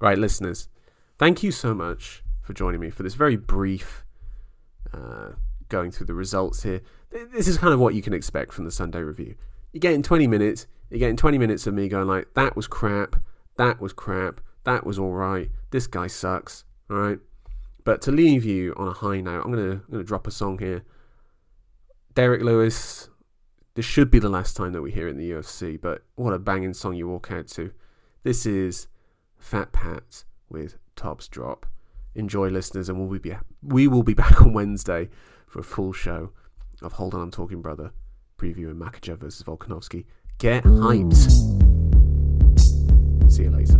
Right, 0.00 0.18
listeners, 0.18 0.68
thank 1.18 1.42
you 1.42 1.52
so 1.52 1.74
much 1.74 2.24
for 2.42 2.54
joining 2.54 2.80
me 2.80 2.90
for 2.90 3.02
this 3.02 3.14
very 3.14 3.36
brief 3.36 4.04
uh, 4.92 5.32
going 5.68 5.90
through 5.90 6.06
the 6.06 6.14
results 6.14 6.62
here. 6.62 6.80
This 7.10 7.46
is 7.46 7.58
kind 7.58 7.72
of 7.72 7.80
what 7.80 7.94
you 7.94 8.02
can 8.02 8.12
expect 8.12 8.52
from 8.52 8.64
the 8.64 8.70
Sunday 8.70 9.00
review. 9.00 9.36
You're 9.72 9.80
getting 9.80 10.02
20 10.02 10.26
minutes. 10.26 10.66
You're 10.92 10.98
getting 10.98 11.16
20 11.16 11.38
minutes 11.38 11.66
of 11.66 11.72
me 11.72 11.88
going 11.88 12.06
like, 12.06 12.34
that 12.34 12.54
was 12.54 12.66
crap, 12.66 13.16
that 13.56 13.80
was 13.80 13.94
crap, 13.94 14.42
that 14.64 14.84
was 14.84 14.98
all 14.98 15.12
right, 15.12 15.50
this 15.70 15.86
guy 15.86 16.06
sucks, 16.06 16.64
all 16.90 16.98
right? 16.98 17.18
But 17.82 18.02
to 18.02 18.12
leave 18.12 18.44
you 18.44 18.74
on 18.76 18.88
a 18.88 18.92
high 18.92 19.22
note, 19.22 19.42
I'm 19.42 19.50
gonna, 19.50 19.70
I'm 19.70 19.90
gonna 19.90 20.04
drop 20.04 20.26
a 20.26 20.30
song 20.30 20.58
here. 20.58 20.84
Derrick 22.12 22.42
Lewis, 22.42 23.08
this 23.72 23.86
should 23.86 24.10
be 24.10 24.18
the 24.18 24.28
last 24.28 24.54
time 24.54 24.74
that 24.74 24.82
we 24.82 24.92
hear 24.92 25.08
it 25.08 25.12
in 25.12 25.16
the 25.16 25.30
UFC, 25.30 25.80
but 25.80 26.04
what 26.14 26.34
a 26.34 26.38
banging 26.38 26.74
song 26.74 26.94
you 26.94 27.08
walk 27.08 27.30
out 27.32 27.48
to. 27.48 27.72
This 28.22 28.44
is 28.44 28.86
Fat 29.38 29.72
Pat 29.72 30.24
with 30.50 30.76
Tops 30.94 31.26
Drop. 31.26 31.64
Enjoy, 32.14 32.50
listeners, 32.50 32.90
and 32.90 32.98
we'll 32.98 33.18
be 33.18 33.34
we 33.62 33.88
will 33.88 34.02
be 34.02 34.12
back 34.22 34.42
on 34.42 34.52
Wednesday 34.52 35.08
for 35.46 35.60
a 35.60 35.64
full 35.64 35.94
show 35.94 36.32
of 36.82 36.92
Hold 36.92 37.14
On, 37.14 37.22
I'm 37.22 37.30
Talking 37.30 37.62
Brother, 37.62 37.92
previewing 38.36 38.76
Makhachev 38.76 39.20
versus 39.20 39.42
Volkanovski. 39.42 40.04
Get 40.42 40.64
hyped. 40.64 41.14
See 43.30 43.44
you 43.44 43.50
later. 43.52 43.78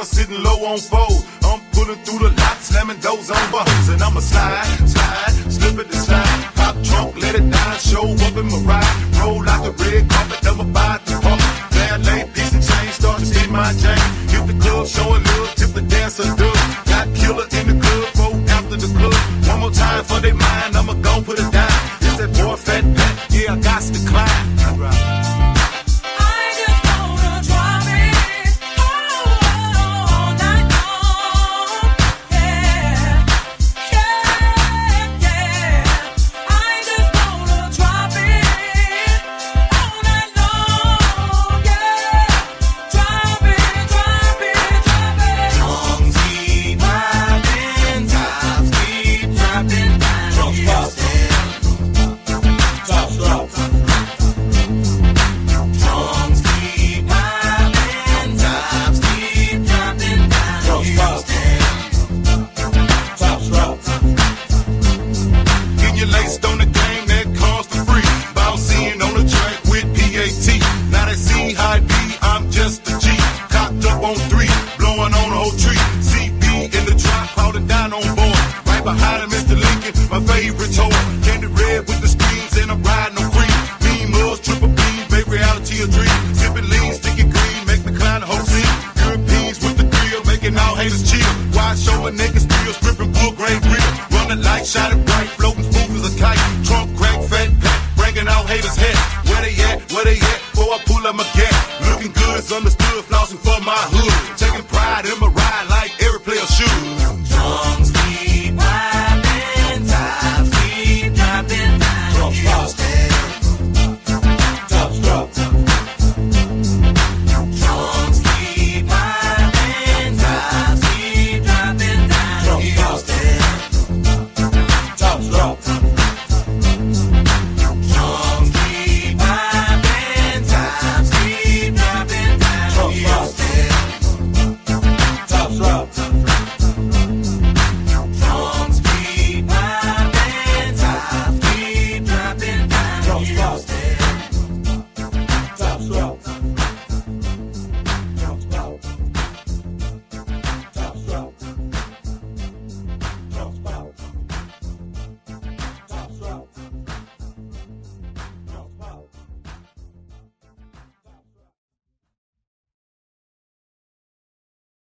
A 0.00 0.04
turner, 0.04 0.04
sitting 0.04 0.42
low 0.42 0.64
on 0.64 0.78
fold. 0.78 1.24
I'm 1.42 1.60
pulling 1.72 1.98
through 2.04 2.28
the 2.28 2.34
lot, 2.34 2.56
slamming 2.58 3.00
doors 3.00 3.30
on 3.30 3.52
buttons. 3.52 3.88
And 3.88 4.02
I'ma 4.02 4.20
slide, 4.20 4.88
slide, 4.88 5.52
slip 5.52 5.78
it 5.78 5.86
and 5.86 5.94
slide. 5.94 6.44
Pop 6.54 6.76
trunk, 6.82 7.16
let 7.16 7.34
it 7.34 7.50
down, 7.50 7.78
show 7.78 8.06
up 8.08 8.36
in 8.36 8.46
my 8.50 8.58
ride. 8.58 8.96
Roll 9.20 9.48
out 9.48 9.64
the 9.64 9.72
red 9.84 10.08
carpet, 10.08 10.46
I'ma 10.46 10.64
buy 10.64 11.00
the 11.04 11.12
pump. 11.20 11.40
Bad 11.70 12.06
late, 12.06 12.34
piece 12.34 12.54
of 12.54 12.62
change, 12.62 12.92
start 12.92 13.18
to 13.20 13.26
spin 13.26 13.52
my 13.52 13.72
chain. 13.72 14.02
Hit 14.32 14.46
the 14.46 14.56
club, 14.62 14.86
showing 14.86 15.22
little, 15.22 15.46
tip 15.58 15.70
the 15.74 15.82
dancer 15.82 16.24
do. 16.36 16.50
Got 16.90 17.06
killer 17.14 17.46
in 17.58 17.64
the 17.70 17.76
club, 17.84 18.06
roll 18.18 18.50
after 18.50 18.76
the 18.76 18.90
club. 18.98 19.14
One 19.48 19.60
more 19.60 19.70
time 19.72 20.04
for 20.04 20.20
their 20.20 20.34
mind, 20.34 20.76
I'ma 20.76 20.94
go 20.94 21.22
put 21.22 21.38
it 21.38 21.50
down. 21.52 21.72
It's 22.00 22.16
that 22.18 22.30
boy 22.36 22.56
fat 22.56 22.84
pat, 22.96 23.14
yeah, 23.30 23.54
I 23.54 23.56
got 23.60 23.82
to 23.82 24.00
climb. 24.08 25.19